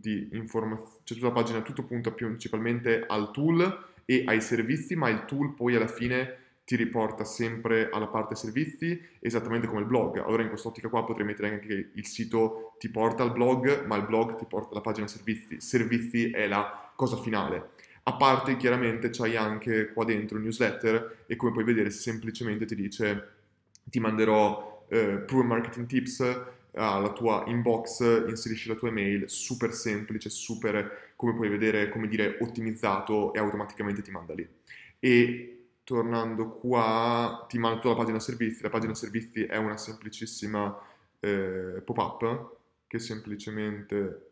di 0.00 0.28
informazione, 0.32 1.00
cioè 1.04 1.18
la 1.20 1.30
pagina, 1.30 1.62
tutto 1.62 1.84
punta 1.84 2.10
principalmente 2.10 3.04
al 3.06 3.30
tool 3.30 3.90
e 4.04 4.24
ai 4.26 4.40
servizi, 4.40 4.94
ma 4.94 5.08
il 5.08 5.24
tool 5.24 5.54
poi 5.54 5.76
alla 5.76 5.86
fine 5.86 6.38
ti 6.64 6.76
riporta 6.76 7.24
sempre 7.24 7.88
alla 7.90 8.06
parte 8.06 8.34
servizi, 8.34 9.00
esattamente 9.20 9.66
come 9.66 9.80
il 9.80 9.86
blog. 9.86 10.18
Allora 10.18 10.42
in 10.42 10.48
quest'ottica 10.48 10.88
qua 10.88 11.04
potrei 11.04 11.26
mettere 11.26 11.50
anche 11.50 11.66
che 11.66 11.90
il 11.92 12.06
sito 12.06 12.74
ti 12.78 12.88
porta 12.88 13.22
al 13.22 13.32
blog, 13.32 13.84
ma 13.86 13.96
il 13.96 14.06
blog 14.06 14.36
ti 14.36 14.44
porta 14.46 14.70
alla 14.70 14.80
pagina 14.80 15.06
servizi. 15.08 15.60
Servizi 15.60 16.30
è 16.30 16.46
la 16.46 16.92
cosa 16.94 17.16
finale. 17.16 17.70
A 18.04 18.14
parte 18.14 18.56
chiaramente 18.56 19.10
c'hai 19.10 19.36
anche 19.36 19.92
qua 19.92 20.04
dentro 20.04 20.36
il 20.36 20.44
newsletter 20.44 21.24
e 21.26 21.36
come 21.36 21.52
puoi 21.52 21.64
vedere 21.64 21.90
semplicemente 21.90 22.64
ti 22.64 22.74
dice 22.74 23.28
ti 23.84 24.00
manderò 24.00 24.86
eh, 24.88 25.18
Proven 25.18 25.46
Marketing 25.46 25.86
Tips 25.86 26.42
alla 26.74 27.12
tua 27.12 27.44
inbox, 27.46 28.00
inserisci 28.28 28.68
la 28.68 28.74
tua 28.74 28.88
email, 28.88 29.28
super 29.28 29.72
semplice, 29.72 30.30
super, 30.30 31.12
come 31.16 31.34
puoi 31.34 31.48
vedere, 31.48 31.88
come 31.88 32.08
dire, 32.08 32.38
ottimizzato 32.40 33.32
e 33.34 33.38
automaticamente 33.38 34.02
ti 34.02 34.10
manda 34.10 34.34
lì. 34.34 34.48
E 34.98 35.66
tornando 35.84 36.50
qua, 36.50 37.44
ti 37.48 37.58
mando 37.58 37.88
la 37.88 37.96
pagina 37.96 38.20
servizi, 38.20 38.62
la 38.62 38.70
pagina 38.70 38.94
servizi 38.94 39.44
è 39.44 39.56
una 39.56 39.76
semplicissima 39.76 40.78
eh, 41.20 41.82
pop-up 41.84 42.56
che 42.86 42.98
semplicemente 42.98 44.30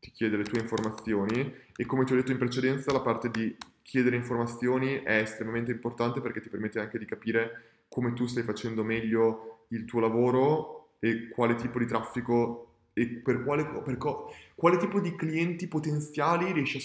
ti 0.00 0.10
chiede 0.12 0.36
le 0.36 0.44
tue 0.44 0.60
informazioni 0.60 1.52
e 1.74 1.86
come 1.86 2.04
ti 2.04 2.12
ho 2.12 2.16
detto 2.16 2.32
in 2.32 2.38
precedenza 2.38 2.92
la 2.92 3.00
parte 3.00 3.30
di 3.30 3.56
chiedere 3.82 4.16
informazioni 4.16 5.02
è 5.02 5.16
estremamente 5.16 5.72
importante 5.72 6.20
perché 6.20 6.40
ti 6.40 6.48
permette 6.48 6.78
anche 6.78 6.98
di 6.98 7.04
capire 7.04 7.62
come 7.88 8.12
tu 8.12 8.26
stai 8.26 8.42
facendo 8.42 8.84
meglio 8.84 9.64
il 9.68 9.84
tuo 9.84 10.00
lavoro 10.00 10.77
e 10.98 11.28
quale 11.28 11.54
tipo 11.54 11.78
di 11.78 11.86
traffico 11.86 12.64
e 12.92 13.06
per 13.06 13.44
quale, 13.44 13.64
per 13.64 13.96
co- 13.96 14.34
quale 14.54 14.76
tipo 14.76 15.00
di 15.00 15.14
clienti 15.14 15.68
potenziali 15.68 16.52
riesci 16.52 16.80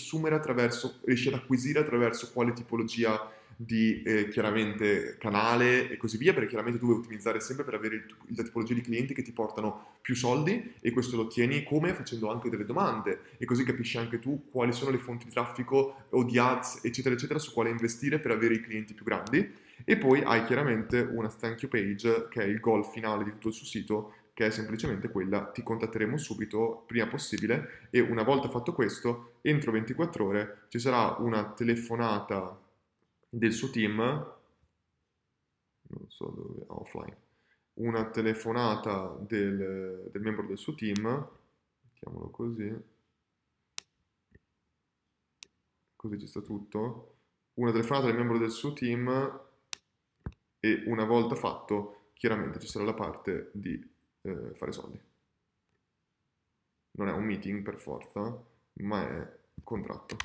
riesci 1.04 1.28
ad 1.28 1.34
acquisire 1.34 1.80
attraverso 1.80 2.32
quale 2.32 2.54
tipologia 2.54 3.32
di 3.56 4.02
eh, 4.04 4.30
chiaramente 4.30 5.16
canale 5.18 5.90
e 5.90 5.98
così 5.98 6.18
via, 6.18 6.34
perché 6.34 6.50
chiaramente 6.50 6.80
tu 6.80 6.86
vuoi 6.86 7.00
ottimizzare 7.00 7.40
sempre 7.40 7.64
per 7.64 7.76
avere 7.76 7.96
il, 7.96 8.16
la 8.36 8.44
tipologia 8.44 8.74
di 8.74 8.82
clienti 8.82 9.14
che 9.14 9.22
ti 9.22 9.32
portano 9.32 9.98
più 10.02 10.16
soldi 10.16 10.74
e 10.82 10.92
questo 10.92 11.16
lo 11.16 11.24
ottieni 11.24 11.64
come? 11.64 11.94
Facendo 11.94 12.30
anche 12.32 12.50
delle 12.50 12.66
domande 12.66 13.22
e 13.38 13.46
così 13.46 13.64
capisci 13.64 13.98
anche 13.98 14.20
tu 14.20 14.50
quali 14.52 14.72
sono 14.72 14.92
le 14.92 14.98
fonti 14.98 15.26
di 15.26 15.32
traffico 15.32 16.06
o 16.10 16.24
di 16.24 16.38
ads 16.38 16.82
eccetera 16.84 17.16
eccetera 17.16 17.40
su 17.40 17.54
quale 17.54 17.70
investire 17.70 18.20
per 18.20 18.32
avere 18.32 18.56
i 18.56 18.62
clienti 18.62 18.94
più 18.94 19.06
grandi 19.06 19.62
e 19.86 19.98
poi 19.98 20.22
hai 20.24 20.44
chiaramente 20.46 21.00
una 21.00 21.30
thank 21.30 21.62
you 21.62 21.70
page 21.70 22.28
che 22.30 22.42
è 22.42 22.46
il 22.46 22.60
goal 22.60 22.86
finale 22.86 23.24
di 23.24 23.32
tutto 23.32 23.50
il 23.50 23.54
suo 23.54 23.66
sito 23.66 24.14
che 24.34 24.48
è 24.48 24.50
semplicemente 24.50 25.10
quella 25.10 25.52
ti 25.52 25.62
contatteremo 25.62 26.18
subito, 26.18 26.84
prima 26.88 27.08
possibile 27.08 27.88
e 27.92 28.00
una 28.00 28.24
volta 28.24 28.50
fatto 28.50 28.74
questo, 28.74 29.36
entro 29.42 29.72
24 29.72 30.26
ore 30.26 30.66
ci 30.70 30.80
sarà 30.80 31.16
una 31.20 31.52
telefonata 31.52 32.60
del 33.30 33.52
suo 33.52 33.70
team, 33.70 33.98
non 33.98 36.06
so 36.08 36.26
dove, 36.26 36.64
offline, 36.68 37.18
una 37.76 38.10
telefonata 38.10 39.16
del, 39.20 40.10
del 40.12 40.22
membro 40.22 40.48
del 40.48 40.58
suo 40.58 40.74
team, 40.74 41.30
mettiamolo 41.84 42.30
così, 42.30 42.76
così 45.96 46.20
ci 46.20 46.28
sta 46.28 46.42
tutto, 46.42 47.18
una 47.56 47.72
telefonata 47.72 48.08
del 48.08 48.18
membro 48.18 48.40
del 48.40 48.52
suo 48.52 48.74
team 48.74 49.42
e 50.66 50.82
una 50.86 51.04
volta 51.04 51.36
fatto 51.36 52.12
chiaramente 52.14 52.58
ci 52.58 52.68
sarà 52.68 52.86
la 52.86 52.94
parte 52.94 53.50
di 53.52 53.86
eh, 54.22 54.52
fare 54.54 54.72
soldi. 54.72 54.98
Non 56.92 57.10
è 57.10 57.12
un 57.12 57.26
meeting 57.26 57.62
per 57.64 57.78
forza, 57.78 58.42
ma 58.76 59.06
è 59.06 59.38
contratto. 59.62 60.16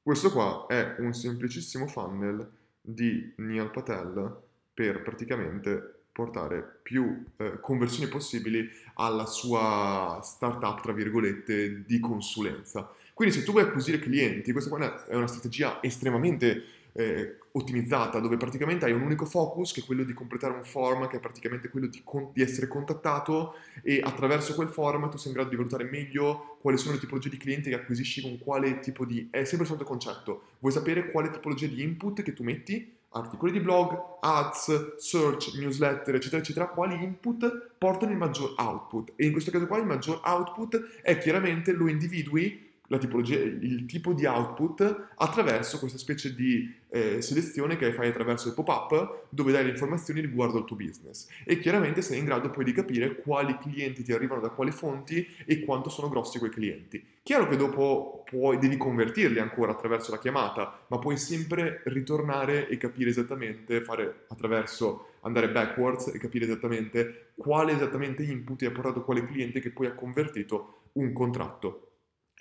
Questo 0.00 0.30
qua 0.30 0.66
è 0.68 1.00
un 1.00 1.12
semplicissimo 1.12 1.88
funnel 1.88 2.48
di 2.80 3.32
Neil 3.38 3.70
Patel 3.70 4.40
per 4.72 5.02
praticamente 5.02 6.02
portare 6.12 6.78
più 6.82 7.24
eh, 7.36 7.58
conversioni 7.58 8.08
possibili 8.08 8.68
alla 8.94 9.26
sua 9.26 10.20
startup, 10.22 10.80
tra 10.80 10.92
virgolette, 10.92 11.84
di 11.84 11.98
consulenza. 11.98 12.94
Quindi 13.20 13.36
se 13.36 13.44
tu 13.44 13.52
vuoi 13.52 13.64
acquisire 13.64 13.98
clienti, 13.98 14.50
questa 14.50 14.70
qua 14.70 15.04
è 15.06 15.14
una 15.14 15.26
strategia 15.26 15.82
estremamente 15.82 16.64
eh, 16.92 17.36
ottimizzata 17.52 18.18
dove 18.18 18.38
praticamente 18.38 18.86
hai 18.86 18.92
un 18.92 19.02
unico 19.02 19.26
focus 19.26 19.74
che 19.74 19.82
è 19.82 19.84
quello 19.84 20.04
di 20.04 20.14
completare 20.14 20.54
un 20.54 20.64
form 20.64 21.06
che 21.06 21.18
è 21.18 21.20
praticamente 21.20 21.68
quello 21.68 21.86
di, 21.86 22.00
con- 22.02 22.30
di, 22.32 22.40
essere 22.40 22.66
contattato 22.66 23.56
e 23.82 24.00
attraverso 24.02 24.54
quel 24.54 24.68
form 24.68 25.10
tu 25.10 25.18
sei 25.18 25.32
in 25.32 25.34
grado 25.34 25.50
di 25.50 25.56
valutare 25.56 25.84
meglio 25.84 26.56
quali 26.62 26.78
sono 26.78 26.94
le 26.94 27.00
tipologie 27.00 27.28
di 27.28 27.36
clienti 27.36 27.68
che 27.68 27.74
acquisisci 27.74 28.22
con 28.22 28.38
quale 28.38 28.78
tipo 28.78 29.04
di... 29.04 29.28
è 29.30 29.44
sempre 29.44 29.66
il 29.66 29.66
solito 29.66 29.84
concetto, 29.84 30.44
vuoi 30.58 30.72
sapere 30.72 31.10
quale 31.10 31.28
tipologia 31.28 31.66
di 31.66 31.82
input 31.82 32.22
che 32.22 32.32
tu 32.32 32.42
metti 32.42 32.96
articoli 33.10 33.52
di 33.52 33.60
blog, 33.60 34.00
ads, 34.20 34.96
search, 34.96 35.58
newsletter, 35.58 36.14
eccetera, 36.14 36.40
eccetera, 36.40 36.68
quali 36.68 36.94
input 37.02 37.72
portano 37.76 38.12
il 38.12 38.18
maggior 38.18 38.54
output. 38.56 39.12
E 39.16 39.26
in 39.26 39.32
questo 39.32 39.50
caso 39.50 39.66
qua 39.66 39.78
il 39.78 39.84
maggior 39.84 40.20
output 40.24 41.00
è 41.02 41.18
chiaramente 41.18 41.72
lo 41.72 41.88
individui 41.88 42.68
il 42.96 43.84
tipo 43.86 44.12
di 44.12 44.26
output 44.26 45.08
attraverso 45.14 45.78
questa 45.78 45.98
specie 45.98 46.34
di 46.34 46.74
eh, 46.88 47.22
selezione 47.22 47.76
che 47.76 47.92
fai 47.92 48.08
attraverso 48.08 48.48
il 48.48 48.54
pop-up 48.54 49.26
dove 49.28 49.52
dai 49.52 49.64
le 49.64 49.70
informazioni 49.70 50.20
riguardo 50.20 50.58
al 50.58 50.64
tuo 50.64 50.74
business 50.74 51.28
e 51.44 51.58
chiaramente 51.60 52.02
sei 52.02 52.18
in 52.18 52.24
grado 52.24 52.50
poi 52.50 52.64
di 52.64 52.72
capire 52.72 53.14
quali 53.14 53.56
clienti 53.58 54.02
ti 54.02 54.12
arrivano 54.12 54.40
da 54.40 54.48
quali 54.48 54.72
fonti 54.72 55.24
e 55.44 55.60
quanto 55.60 55.88
sono 55.88 56.08
grossi 56.08 56.38
quei 56.38 56.50
clienti. 56.50 57.04
Chiaro 57.22 57.46
che 57.46 57.56
dopo 57.56 58.24
puoi, 58.28 58.58
devi 58.58 58.76
convertirli 58.76 59.38
ancora 59.38 59.72
attraverso 59.72 60.10
la 60.10 60.18
chiamata, 60.18 60.80
ma 60.88 60.98
puoi 60.98 61.16
sempre 61.16 61.82
ritornare 61.84 62.66
e 62.68 62.76
capire 62.76 63.10
esattamente, 63.10 63.82
fare 63.82 64.24
attraverso 64.28 65.10
andare 65.20 65.50
backwards 65.50 66.08
e 66.08 66.18
capire 66.18 66.46
esattamente 66.46 67.32
quale 67.36 67.72
esattamente 67.72 68.22
input 68.24 68.62
ha 68.62 68.70
portato 68.70 69.04
quale 69.04 69.24
cliente 69.24 69.60
che 69.60 69.70
poi 69.70 69.86
ha 69.86 69.92
convertito 69.92 70.78
un 70.94 71.12
contratto. 71.12 71.89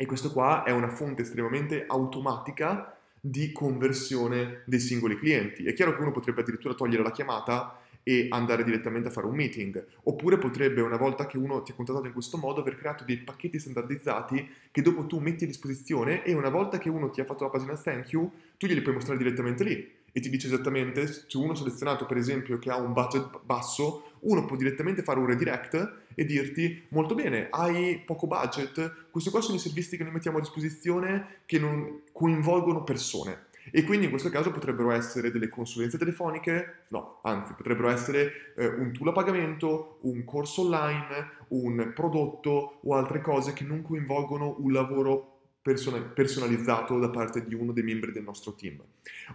E 0.02 0.06
questo 0.06 0.32
qua 0.32 0.64
è 0.64 0.72
una 0.72 0.88
fonte 0.88 1.24
estremamente 1.24 1.84
automatica 1.86 2.98
di 3.20 3.52
conversione 3.52 4.62
dei 4.64 4.80
singoli 4.80 5.20
clienti. 5.20 5.66
È 5.66 5.74
chiaro 5.74 5.94
che 5.94 6.00
uno 6.00 6.12
potrebbe 6.12 6.40
addirittura 6.40 6.74
togliere 6.74 7.04
la 7.04 7.12
chiamata 7.12 7.82
e 8.02 8.28
andare 8.30 8.64
direttamente 8.64 9.10
a 9.10 9.12
fare 9.12 9.28
un 9.28 9.36
meeting, 9.36 9.86
oppure 10.04 10.38
potrebbe, 10.38 10.80
una 10.80 10.96
volta 10.96 11.28
che 11.28 11.38
uno 11.38 11.62
ti 11.64 11.74
ha 11.74 11.76
contattato 11.76 12.06
in 12.06 12.14
questo 12.14 12.38
modo, 12.38 12.62
aver 12.62 12.78
creato 12.78 13.04
dei 13.04 13.18
pacchetti 13.18 13.60
standardizzati 13.60 14.50
che 14.72 14.82
dopo 14.82 15.06
tu 15.06 15.20
metti 15.20 15.44
a 15.44 15.48
disposizione 15.48 16.24
e 16.24 16.34
una 16.34 16.48
volta 16.48 16.78
che 16.78 16.88
uno 16.88 17.10
ti 17.10 17.20
ha 17.20 17.26
fatto 17.26 17.44
la 17.44 17.50
pagina 17.50 17.76
thank 17.76 18.12
you, 18.12 18.32
tu 18.58 18.68
glieli 18.68 18.82
puoi 18.82 18.94
mostrare 18.94 19.20
direttamente 19.20 19.66
lì 19.66 19.98
e 20.12 20.20
ti 20.20 20.30
dice 20.30 20.48
esattamente 20.48 21.08
se 21.08 21.38
uno 21.38 21.56
selezionato 21.56 22.06
per 22.06 22.18
esempio 22.18 22.60
che 22.60 22.70
ha 22.70 22.78
un 22.78 22.94
budget 22.94 23.42
basso 23.44 24.10
uno 24.22 24.46
può 24.46 24.56
direttamente 24.56 25.04
fare 25.04 25.20
un 25.20 25.28
redirect 25.28 25.98
e 26.16 26.26
dirti 26.26 26.86
molto 26.90 27.16
bene, 27.16 27.48
hai 27.50 28.02
poco 28.06 28.28
budget, 28.28 29.08
questi 29.12 29.30
qua 29.30 29.42
sono 29.42 29.56
i 29.56 29.60
servizi 29.60 29.96
che 29.96 30.04
noi 30.04 30.12
mettiamo 30.14 30.38
a 30.38 30.42
disposizione 30.42 31.42
che 31.46 31.60
non 31.60 32.02
coinvolgono 32.12 32.84
persone. 32.84 33.48
E 33.72 33.84
quindi 33.84 34.06
in 34.06 34.12
questo 34.12 34.30
caso 34.30 34.52
potrebbero 34.52 34.92
essere 34.92 35.32
delle 35.32 35.48
consulenze 35.48 35.98
telefoniche, 35.98 36.86
no, 36.90 37.20
anzi, 37.22 37.54
potrebbero 37.54 37.90
essere 37.90 38.54
eh, 38.56 38.68
un 38.68 38.92
tool 38.92 39.10
a 39.10 39.12
pagamento, 39.12 40.00
un 40.02 40.26
corso 40.26 40.62
online, 40.64 41.32
un 41.50 41.92
prodotto 41.94 42.80
o 42.82 42.96
altre 42.96 43.22
cose 43.22 43.54
che 43.54 43.64
non 43.64 43.82
coinvolgono 43.84 44.56
un 44.60 44.72
lavoro 44.72 45.39
personalizzato 45.62 46.98
da 46.98 47.10
parte 47.10 47.46
di 47.46 47.54
uno 47.54 47.72
dei 47.72 47.84
membri 47.84 48.12
del 48.12 48.24
nostro 48.24 48.54
team. 48.54 48.82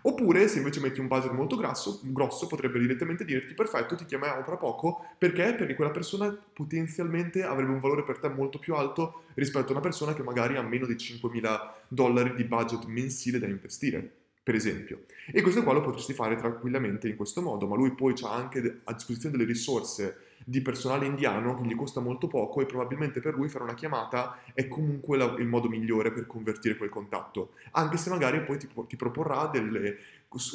Oppure, 0.03 0.49
se 0.49 0.59
invece 0.59 0.81
metti 0.81 1.01
un 1.01 1.07
budget 1.07 1.33
molto 1.33 1.57
grasso, 1.57 2.01
grosso, 2.03 2.47
potrebbe 2.47 2.79
direttamente 2.79 3.25
dirti: 3.25 3.55
Perfetto, 3.55 3.95
ti 3.95 4.05
chiamiamo 4.05 4.43
tra 4.43 4.57
poco 4.57 5.07
perché? 5.19 5.55
Perché 5.55 5.75
quella 5.75 5.91
persona 5.91 6.37
potenzialmente 6.53 7.43
avrebbe 7.43 7.73
un 7.73 7.81
valore 7.81 8.05
per 8.05 8.19
te 8.19 8.29
molto 8.29 8.59
più 8.59 8.75
alto 8.75 9.25
rispetto 9.35 9.69
a 9.69 9.73
una 9.73 9.81
persona 9.81 10.15
che 10.15 10.23
magari 10.23 10.57
ha 10.57 10.63
meno 10.63 10.87
di 10.87 10.95
5.000 10.95 11.73
dollari 11.89 12.35
di 12.35 12.45
budget 12.45 12.85
mensile 12.87 13.39
da 13.39 13.47
investire 13.47 14.23
per 14.45 14.55
esempio. 14.55 15.05
E 15.33 15.41
questo 15.41 15.63
qua 15.63 15.73
lo 15.73 15.81
potresti 15.81 16.13
fare 16.13 16.37
tranquillamente 16.37 17.09
in 17.09 17.17
questo 17.17 17.41
modo, 17.41 17.67
ma 17.67 17.77
lui 17.77 17.95
poi 17.95 18.13
ha 18.25 18.35
anche 18.35 18.81
a 18.85 18.93
disposizione 18.93 19.39
delle 19.39 19.49
risorse 19.49 20.24
di 20.45 20.61
personale 20.61 21.07
indiano 21.07 21.57
che 21.57 21.67
gli 21.67 21.75
costa 21.75 22.01
molto 22.01 22.27
poco 22.27 22.61
e 22.61 22.67
probabilmente 22.67 23.21
per 23.21 23.35
lui 23.35 23.49
fare 23.49 23.65
una 23.65 23.75
chiamata 23.75 24.39
è 24.53 24.69
comunque 24.69 25.17
la, 25.17 25.35
il 25.39 25.47
modo 25.47 25.69
migliore 25.69 26.13
per 26.13 26.27
convertire 26.27 26.77
quel 26.77 26.91
contatto, 26.91 27.53
anche 27.73 27.97
se 27.97 28.11
magari 28.11 28.43
poi 28.43 28.59
ti, 28.59 28.69
ti 28.87 28.97
proporrà 28.97 29.47
delle 29.47 29.99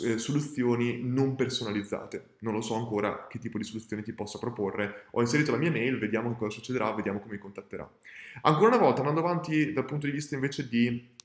eh, 0.04 0.18
soluzioni 0.18 1.02
non 1.04 1.36
personalizzate. 1.36 2.36
Non 2.40 2.54
lo 2.54 2.62
so 2.62 2.76
ancora 2.76 3.28
che 3.28 3.40
tipo 3.40 3.58
di 3.58 3.64
soluzioni 3.64 4.04
ti 4.04 4.14
possa 4.14 4.38
proporre. 4.38 5.06
Ho 5.12 5.22
inserito 5.22 5.52
la 5.52 5.58
mia 5.58 5.72
mail, 5.72 5.98
vediamo 5.98 6.36
cosa 6.36 6.52
succederà, 6.52 6.92
vediamo 6.92 7.20
come 7.20 7.34
mi 7.34 7.40
contatterà. 7.40 7.90
Ancora 8.42 8.76
una 8.76 8.78
volta, 8.78 9.00
andando 9.00 9.22
avanti 9.22 9.74
dal 9.74 9.86
punto 9.86 10.06
di 10.06 10.12
vista 10.12 10.36
invece 10.36 10.68
di 10.68 11.16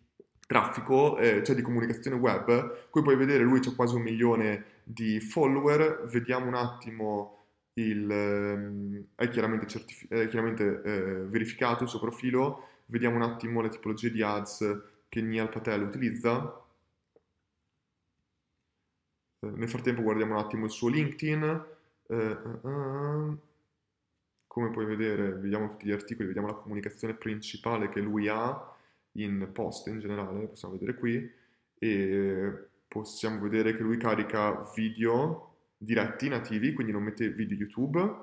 traffico, 0.46 1.18
eh, 1.18 1.42
cioè 1.42 1.54
di 1.54 1.62
comunicazione 1.62 2.16
web, 2.16 2.90
qui 2.90 3.02
puoi 3.02 3.16
vedere 3.16 3.42
lui 3.42 3.60
c'ha 3.60 3.74
quasi 3.74 3.94
un 3.96 4.02
milione 4.02 4.64
di 4.84 5.20
follower, 5.20 6.04
vediamo 6.06 6.46
un 6.46 6.54
attimo 6.54 7.46
il, 7.74 8.53
è 9.24 9.28
chiaramente, 9.28 9.66
certifi- 9.66 10.06
è 10.08 10.28
chiaramente 10.28 10.82
eh, 10.82 11.24
verificato 11.26 11.84
il 11.84 11.88
suo 11.88 12.00
profilo, 12.00 12.68
vediamo 12.86 13.16
un 13.16 13.22
attimo 13.22 13.60
le 13.60 13.68
tipologie 13.68 14.10
di 14.10 14.22
ads 14.22 14.82
che 15.08 15.22
Nial 15.22 15.48
Patel 15.48 15.82
utilizza. 15.82 16.62
Eh, 19.40 19.50
nel 19.50 19.68
frattempo 19.68 20.02
guardiamo 20.02 20.34
un 20.34 20.40
attimo 20.40 20.64
il 20.64 20.70
suo 20.70 20.88
LinkedIn. 20.88 21.72
Uh, 22.06 22.68
uh, 22.68 23.38
come 24.46 24.70
puoi 24.70 24.84
vedere, 24.84 25.32
vediamo 25.32 25.68
tutti 25.68 25.86
gli 25.86 25.90
articoli, 25.90 26.28
vediamo 26.28 26.48
la 26.48 26.54
comunicazione 26.54 27.14
principale 27.14 27.88
che 27.88 28.00
lui 28.00 28.28
ha 28.28 28.72
in 29.12 29.48
post 29.52 29.86
in 29.88 29.98
generale, 29.98 30.46
possiamo 30.46 30.74
vedere 30.74 30.94
qui, 30.96 31.32
e 31.78 32.52
possiamo 32.86 33.40
vedere 33.40 33.74
che 33.74 33.82
lui 33.82 33.96
carica 33.96 34.70
video 34.74 35.54
diretti 35.76 36.28
nativi, 36.28 36.72
quindi 36.72 36.92
non 36.92 37.02
mette 37.02 37.30
video 37.30 37.56
YouTube, 37.56 38.16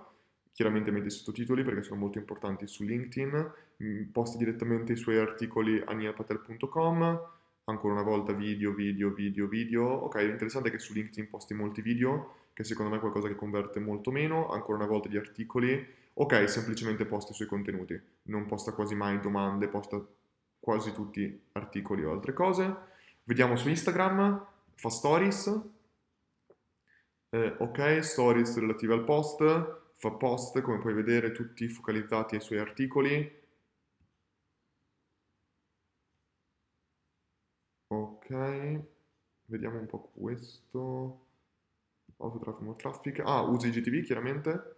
chiaramente 0.53 0.91
mette 0.91 1.07
i 1.07 1.11
sottotitoli 1.11 1.63
perché 1.63 1.81
sono 1.81 1.99
molto 1.99 2.17
importanti 2.17 2.67
su 2.67 2.83
LinkedIn, 2.83 3.51
mm, 3.83 4.03
posta 4.11 4.37
direttamente 4.37 4.93
i 4.93 4.97
suoi 4.97 5.17
articoli 5.17 5.81
a 5.85 5.93
niapatel.com, 5.93 7.21
ancora 7.65 7.93
una 7.93 8.03
volta 8.03 8.33
video, 8.33 8.73
video, 8.73 9.11
video, 9.13 9.47
video. 9.47 9.83
Ok, 9.83 10.21
interessante 10.21 10.69
che 10.69 10.79
su 10.79 10.93
LinkedIn 10.93 11.29
posti 11.29 11.53
molti 11.53 11.81
video, 11.81 12.49
che 12.53 12.63
secondo 12.63 12.91
me 12.91 12.97
è 12.97 12.99
qualcosa 12.99 13.27
che 13.27 13.35
converte 13.35 13.79
molto 13.79 14.11
meno, 14.11 14.49
ancora 14.49 14.77
una 14.77 14.87
volta 14.87 15.09
gli 15.09 15.17
articoli. 15.17 15.99
Ok, 16.13 16.49
semplicemente 16.49 17.05
posta 17.05 17.31
i 17.31 17.35
suoi 17.35 17.47
contenuti, 17.47 17.99
non 18.23 18.45
posta 18.45 18.73
quasi 18.73 18.95
mai 18.95 19.19
domande, 19.19 19.67
posta 19.69 20.03
quasi 20.59 20.91
tutti 20.93 21.41
articoli 21.53 22.03
o 22.03 22.11
altre 22.11 22.33
cose. 22.33 22.75
Vediamo 23.23 23.55
su 23.55 23.69
Instagram, 23.69 24.45
fa 24.75 24.89
stories, 24.89 25.61
eh, 27.29 27.55
ok, 27.57 28.03
stories 28.03 28.57
relative 28.59 28.93
al 28.93 29.05
post, 29.05 29.80
fa 30.01 30.09
post 30.09 30.59
come 30.61 30.79
puoi 30.79 30.95
vedere 30.95 31.31
tutti 31.31 31.67
focalizzati 31.67 32.33
ai 32.33 32.41
suoi 32.41 32.57
articoli. 32.57 33.39
Ok, 37.93 38.79
vediamo 39.45 39.77
un 39.77 39.85
po' 39.85 40.09
questo. 40.15 41.27
Autotraffic, 42.17 42.61
more 42.61 42.77
traffic. 42.77 43.21
Ah, 43.23 43.41
usa 43.41 43.67
IGTV 43.67 44.03
chiaramente. 44.03 44.75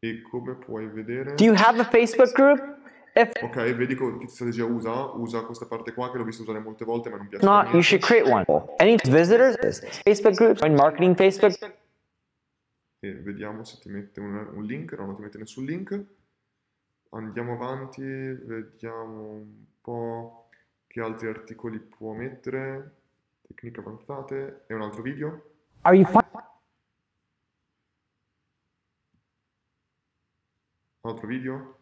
E 0.00 0.20
come 0.20 0.56
puoi 0.56 0.88
vedere... 0.88 1.36
Do 1.36 1.44
you 1.44 1.54
have 1.56 1.80
a 1.80 1.84
Facebook 1.84 2.32
group? 2.34 2.60
If 3.14 3.30
ok, 3.40 3.74
vedi 3.74 3.96
che 3.96 4.28
strategia 4.28 4.66
usa? 4.66 5.04
Usa 5.14 5.42
questa 5.46 5.64
parte 5.64 5.94
qua 5.94 6.10
che 6.10 6.18
l'ho 6.18 6.24
visto 6.24 6.42
usare 6.42 6.58
molte 6.58 6.84
volte 6.84 7.08
ma 7.08 7.16
non 7.16 7.28
piace. 7.28 7.46
Not, 7.46 7.72
you 7.72 7.80
should 7.80 8.04
create 8.04 8.28
one. 8.30 8.44
Any 8.76 8.96
visitors, 9.04 9.56
Facebook 10.02 10.34
groups, 10.34 10.60
marketing 10.60 11.16
Facebook. 11.16 11.82
E 13.04 13.12
vediamo 13.16 13.64
se 13.64 13.78
ti 13.80 13.90
mette 13.90 14.18
un, 14.18 14.34
un 14.34 14.64
link, 14.64 14.94
no, 14.94 15.04
non 15.04 15.14
ti 15.14 15.20
mette 15.20 15.36
nessun 15.36 15.66
link. 15.66 16.04
Andiamo 17.10 17.52
avanti, 17.52 18.00
vediamo 18.02 19.30
un 19.32 19.64
po' 19.82 20.48
che 20.86 21.02
altri 21.02 21.28
articoli 21.28 21.80
può 21.80 22.14
mettere. 22.14 23.02
Tecniche 23.42 23.80
avanzate. 23.80 24.64
E 24.66 24.72
un 24.72 24.80
altro 24.80 25.02
video. 25.02 25.50
Are 25.82 25.94
you 25.94 26.06
Altro 31.02 31.26
video. 31.26 31.78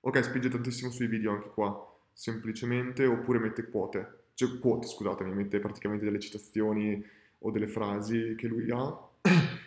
Ok, 0.00 0.24
spinge 0.24 0.48
tantissimo 0.48 0.90
sui 0.90 1.06
video 1.06 1.32
anche 1.32 1.50
qua, 1.50 1.94
semplicemente, 2.14 3.04
oppure 3.04 3.38
mette 3.38 3.68
quote, 3.68 4.30
cioè 4.32 4.58
quote, 4.58 4.86
scusatemi, 4.86 5.34
mette 5.34 5.60
praticamente 5.60 6.06
delle 6.06 6.18
citazioni 6.18 7.04
o 7.40 7.50
delle 7.50 7.68
frasi 7.68 8.34
che 8.36 8.48
lui 8.48 8.70
ha 8.70 9.10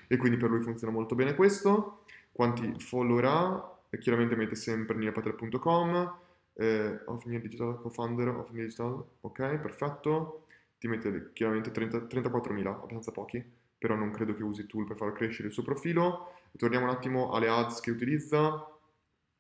e 0.08 0.18
quindi 0.18 0.38
per 0.38 0.50
lui 0.50 0.62
funziona 0.62 0.94
molto 0.94 1.16
bene 1.16 1.36
questo. 1.36 2.04
Quanti 2.32 2.80
follower 2.80 3.26
ha? 3.26 3.78
E 3.90 3.98
chiaramente 3.98 4.36
mette 4.36 4.56
sempre 4.56 4.98
niapatel.com, 4.98 6.14
eh, 6.54 7.00
of 7.06 7.24
Nia 7.26 7.40
Digital, 7.40 7.80
co-founder 7.80 8.28
of 8.30 8.50
Nia 8.52 8.64
Digital, 8.64 9.04
ok, 9.22 9.58
perfetto. 9.58 10.46
Ti 10.78 10.88
mette 10.88 11.32
chiaramente 11.34 11.72
30, 11.72 12.00
34.000, 12.00 12.68
abbastanza 12.68 13.12
pochi, 13.12 13.44
però 13.78 13.96
non 13.96 14.12
credo 14.12 14.36
che 14.36 14.44
usi 14.44 14.66
tool 14.66 14.86
per 14.86 14.98
far 14.98 15.14
crescere 15.14 15.48
il 15.48 15.54
suo 15.54 15.64
profilo. 15.64 16.34
torniamo 16.58 16.86
un 16.86 16.92
attimo 16.92 17.32
alle 17.32 17.48
ads 17.50 17.80
che 17.80 17.92
utilizza 17.92 18.70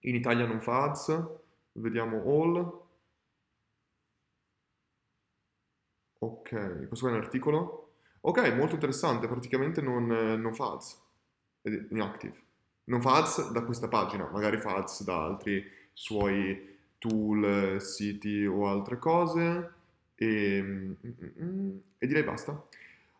in 0.05 0.15
Italia 0.15 0.45
non 0.45 0.61
fa 0.61 0.83
ads, 0.83 1.27
vediamo 1.73 2.23
all. 2.25 2.83
Ok, 6.19 6.87
questo 6.87 7.07
è 7.07 7.11
un 7.11 7.17
articolo. 7.17 7.84
Ok, 8.27 8.53
molto 8.55 8.73
interessante, 8.73 9.27
praticamente 9.27 9.81
non, 9.81 10.07
non 10.07 10.53
fa 10.55 10.71
ads, 10.71 10.99
inactive. 11.91 12.33
Non 12.85 12.99
fa 12.99 13.17
ads 13.17 13.51
da 13.51 13.61
questa 13.61 13.87
pagina, 13.87 14.27
magari 14.31 14.57
fa 14.57 14.77
ads 14.77 15.03
da 15.03 15.23
altri 15.23 15.63
suoi 15.93 16.75
tool, 16.97 17.79
siti 17.79 18.43
o 18.43 18.67
altre 18.67 18.97
cose. 18.97 19.73
E, 20.15 20.59
mm, 20.59 20.91
mm, 21.05 21.43
mm, 21.43 21.77
e 21.99 22.07
direi 22.07 22.23
basta. 22.23 22.65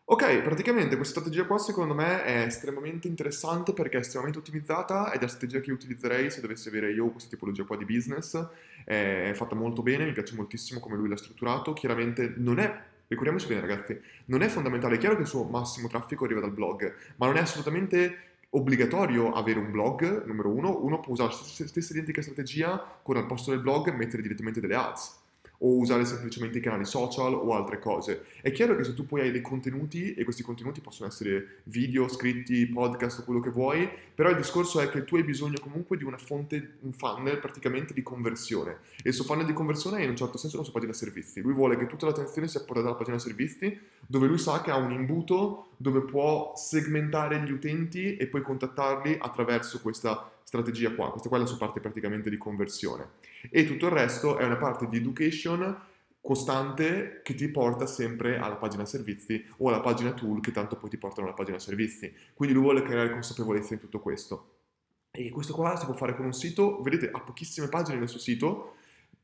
Ok, 0.08 0.40
praticamente 0.42 0.96
questa 0.96 1.20
strategia 1.20 1.46
qua 1.46 1.58
secondo 1.58 1.94
me 1.94 2.24
è 2.24 2.42
estremamente 2.42 3.06
interessante 3.06 3.72
perché 3.72 3.98
è 3.98 4.00
estremamente 4.00 4.38
ottimizzata 4.38 5.12
ed 5.12 5.18
è 5.18 5.22
la 5.22 5.28
strategia 5.28 5.60
che 5.60 5.72
utilizzerei 5.72 6.30
se 6.30 6.40
dovessi 6.40 6.68
avere 6.68 6.92
io 6.92 7.10
questa 7.10 7.30
tipologia 7.30 7.62
qua 7.62 7.76
di 7.76 7.84
business. 7.84 8.44
È 8.84 9.32
fatta 9.34 9.54
molto 9.54 9.82
bene, 9.82 10.04
mi 10.04 10.12
piace 10.12 10.34
moltissimo 10.34 10.80
come 10.80 10.96
lui 10.96 11.08
l'ha 11.08 11.16
strutturato. 11.16 11.72
Chiaramente 11.74 12.34
non 12.36 12.58
è 12.58 12.94
ricordiamoci 13.08 13.46
bene 13.46 13.60
ragazzi, 13.60 14.00
non 14.26 14.42
è 14.42 14.48
fondamentale, 14.48 14.96
è 14.96 14.98
chiaro 14.98 15.16
che 15.16 15.22
il 15.22 15.28
suo 15.28 15.44
massimo 15.44 15.88
traffico 15.88 16.24
arriva 16.24 16.40
dal 16.40 16.52
blog, 16.52 16.94
ma 17.16 17.26
non 17.26 17.36
è 17.36 17.40
assolutamente 17.40 18.18
obbligatorio 18.50 19.32
avere 19.32 19.58
un 19.58 19.70
blog, 19.70 20.24
numero 20.24 20.50
uno, 20.50 20.78
uno 20.82 21.00
può 21.00 21.12
usare 21.12 21.30
la 21.30 21.66
stessa 21.66 21.92
identica 21.92 22.22
strategia 22.22 22.98
con 23.02 23.16
al 23.16 23.26
posto 23.26 23.50
del 23.50 23.60
blog 23.60 23.92
mettere 23.92 24.22
direttamente 24.22 24.60
delle 24.60 24.74
ads 24.74 25.24
o 25.58 25.76
usare 25.76 26.04
semplicemente 26.04 26.58
i 26.58 26.60
canali 26.60 26.84
social 26.84 27.34
o 27.34 27.54
altre 27.54 27.78
cose. 27.78 28.24
È 28.40 28.50
chiaro 28.52 28.76
che 28.76 28.84
se 28.84 28.94
tu 28.94 29.06
poi 29.06 29.22
hai 29.22 29.30
dei 29.30 29.40
contenuti 29.40 30.14
e 30.14 30.24
questi 30.24 30.42
contenuti 30.42 30.80
possono 30.80 31.08
essere 31.08 31.60
video, 31.64 32.08
scritti, 32.08 32.66
podcast 32.66 33.24
quello 33.24 33.40
che 33.40 33.50
vuoi, 33.50 33.88
però 34.14 34.30
il 34.30 34.36
discorso 34.36 34.80
è 34.80 34.88
che 34.88 35.04
tu 35.04 35.16
hai 35.16 35.24
bisogno 35.24 35.58
comunque 35.60 35.96
di 35.96 36.04
una 36.04 36.18
fonte, 36.18 36.76
un 36.80 36.92
funnel 36.92 37.38
praticamente 37.38 37.94
di 37.94 38.02
conversione 38.02 38.78
e 39.02 39.08
il 39.08 39.14
suo 39.14 39.24
funnel 39.24 39.46
di 39.46 39.52
conversione 39.52 39.98
è 39.98 40.02
in 40.02 40.10
un 40.10 40.16
certo 40.16 40.38
senso 40.38 40.56
la 40.56 40.62
sua 40.62 40.72
pagina 40.72 40.92
servizi. 40.92 41.40
Lui 41.40 41.52
vuole 41.52 41.76
che 41.76 41.86
tutta 41.86 42.06
l'attenzione 42.06 42.48
sia 42.48 42.60
portata 42.60 42.88
alla 42.88 42.96
pagina 42.96 43.18
servizi 43.18 43.78
dove 44.06 44.26
lui 44.26 44.38
sa 44.38 44.60
che 44.62 44.70
ha 44.70 44.76
un 44.76 44.92
imbuto 44.92 45.68
dove 45.76 46.00
può 46.00 46.52
segmentare 46.56 47.40
gli 47.42 47.50
utenti 47.50 48.16
e 48.16 48.26
poi 48.26 48.42
contattarli 48.42 49.18
attraverso 49.20 49.80
questa 49.80 50.30
strategia 50.46 50.94
qua. 50.94 51.10
Questa 51.10 51.28
qua 51.28 51.38
è 51.38 51.40
la 51.40 51.46
sua 51.46 51.56
parte 51.58 51.80
praticamente 51.80 52.30
di 52.30 52.38
conversione. 52.38 53.14
E 53.50 53.66
tutto 53.66 53.86
il 53.86 53.92
resto 53.92 54.38
è 54.38 54.44
una 54.44 54.56
parte 54.56 54.88
di 54.88 54.98
education 54.98 55.76
costante 56.20 57.20
che 57.24 57.34
ti 57.34 57.48
porta 57.48 57.84
sempre 57.86 58.38
alla 58.38 58.54
pagina 58.54 58.84
servizi 58.84 59.44
o 59.58 59.68
alla 59.68 59.80
pagina 59.80 60.12
tool 60.12 60.40
che 60.40 60.52
tanto 60.52 60.76
poi 60.76 60.88
ti 60.88 60.98
portano 60.98 61.26
alla 61.26 61.34
pagina 61.34 61.58
servizi. 61.58 62.14
Quindi 62.32 62.54
lui 62.54 62.62
vuole 62.62 62.82
creare 62.82 63.10
consapevolezza 63.10 63.74
in 63.74 63.80
tutto 63.80 63.98
questo. 63.98 64.52
E 65.10 65.30
questo 65.30 65.52
qua 65.52 65.76
si 65.76 65.84
può 65.84 65.94
fare 65.94 66.14
con 66.14 66.26
un 66.26 66.32
sito, 66.32 66.80
vedete 66.80 67.10
ha 67.10 67.20
pochissime 67.20 67.68
pagine 67.68 67.98
nel 67.98 68.08
suo 68.08 68.20
sito, 68.20 68.76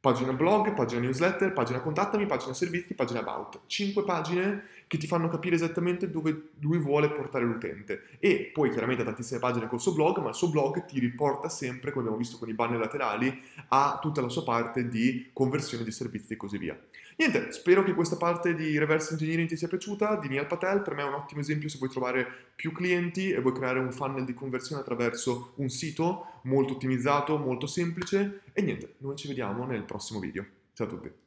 Pagina 0.03 0.32
blog, 0.32 0.74
pagina 0.74 1.01
newsletter, 1.01 1.53
pagina 1.53 1.78
contattami, 1.78 2.26
pagina 2.26 2.53
servizi, 2.53 2.92
pagina 2.94 3.20
about. 3.20 3.61
Cinque 3.66 4.03
pagine 4.03 4.64
che 4.93 4.99
ti 4.99 5.07
fanno 5.07 5.30
capire 5.30 5.55
esattamente 5.55 6.11
dove 6.11 6.51
lui 6.59 6.76
vuole 6.76 7.09
portare 7.11 7.47
l'utente. 7.47 8.03
E 8.18 8.51
poi 8.53 8.68
chiaramente 8.68 9.01
ha 9.01 9.07
tantissime 9.07 9.40
pagine 9.40 9.66
col 9.66 9.80
suo 9.80 9.95
blog, 9.95 10.18
ma 10.18 10.28
il 10.28 10.34
suo 10.34 10.51
blog 10.51 10.84
ti 10.84 11.01
riporta 11.01 11.49
sempre, 11.49 11.93
come 11.93 12.03
abbiamo 12.03 12.18
visto 12.18 12.36
con 12.36 12.51
i 12.51 12.53
banner 12.53 12.78
laterali, 12.78 13.40
a 13.68 13.99
tutta 14.03 14.20
la 14.20 14.28
sua 14.28 14.45
parte 14.45 14.90
di 14.90 15.30
conversione 15.32 15.82
di 15.82 15.90
servizi 15.90 16.34
e 16.34 16.36
così 16.36 16.59
via. 16.59 16.78
Niente, 17.16 17.53
spero 17.53 17.82
che 17.82 17.95
questa 17.95 18.16
parte 18.16 18.55
di 18.55 18.76
reverse 18.76 19.12
engineering 19.12 19.49
ti 19.49 19.57
sia 19.57 19.66
piaciuta, 19.66 20.16
di 20.16 20.28
Neil 20.28 20.45
Patel, 20.45 20.82
per 20.82 20.95
me 20.95 21.05
è 21.05 21.07
un 21.07 21.14
ottimo 21.14 21.40
esempio 21.40 21.70
se 21.70 21.78
vuoi 21.78 21.88
trovare 21.88 22.26
più 22.55 22.70
clienti 22.72 23.30
e 23.30 23.40
vuoi 23.40 23.55
creare 23.55 23.78
un 23.78 23.93
funnel 23.93 24.26
di 24.26 24.34
conversione 24.34 24.82
attraverso 24.82 25.55
un 25.57 25.70
sito 25.70 26.40
molto 26.43 26.74
ottimizzato, 26.74 27.38
molto 27.38 27.66
semplice 27.66 28.43
e 28.53 28.61
niente, 28.61 28.97
noi 28.99 29.16
ci 29.16 29.26
vediamo 29.26 29.64
nel 29.64 29.84
prossimo 29.84 30.20
video. 30.20 30.45
Ciao 30.74 30.86
a 30.86 30.90
tutti! 30.90 31.22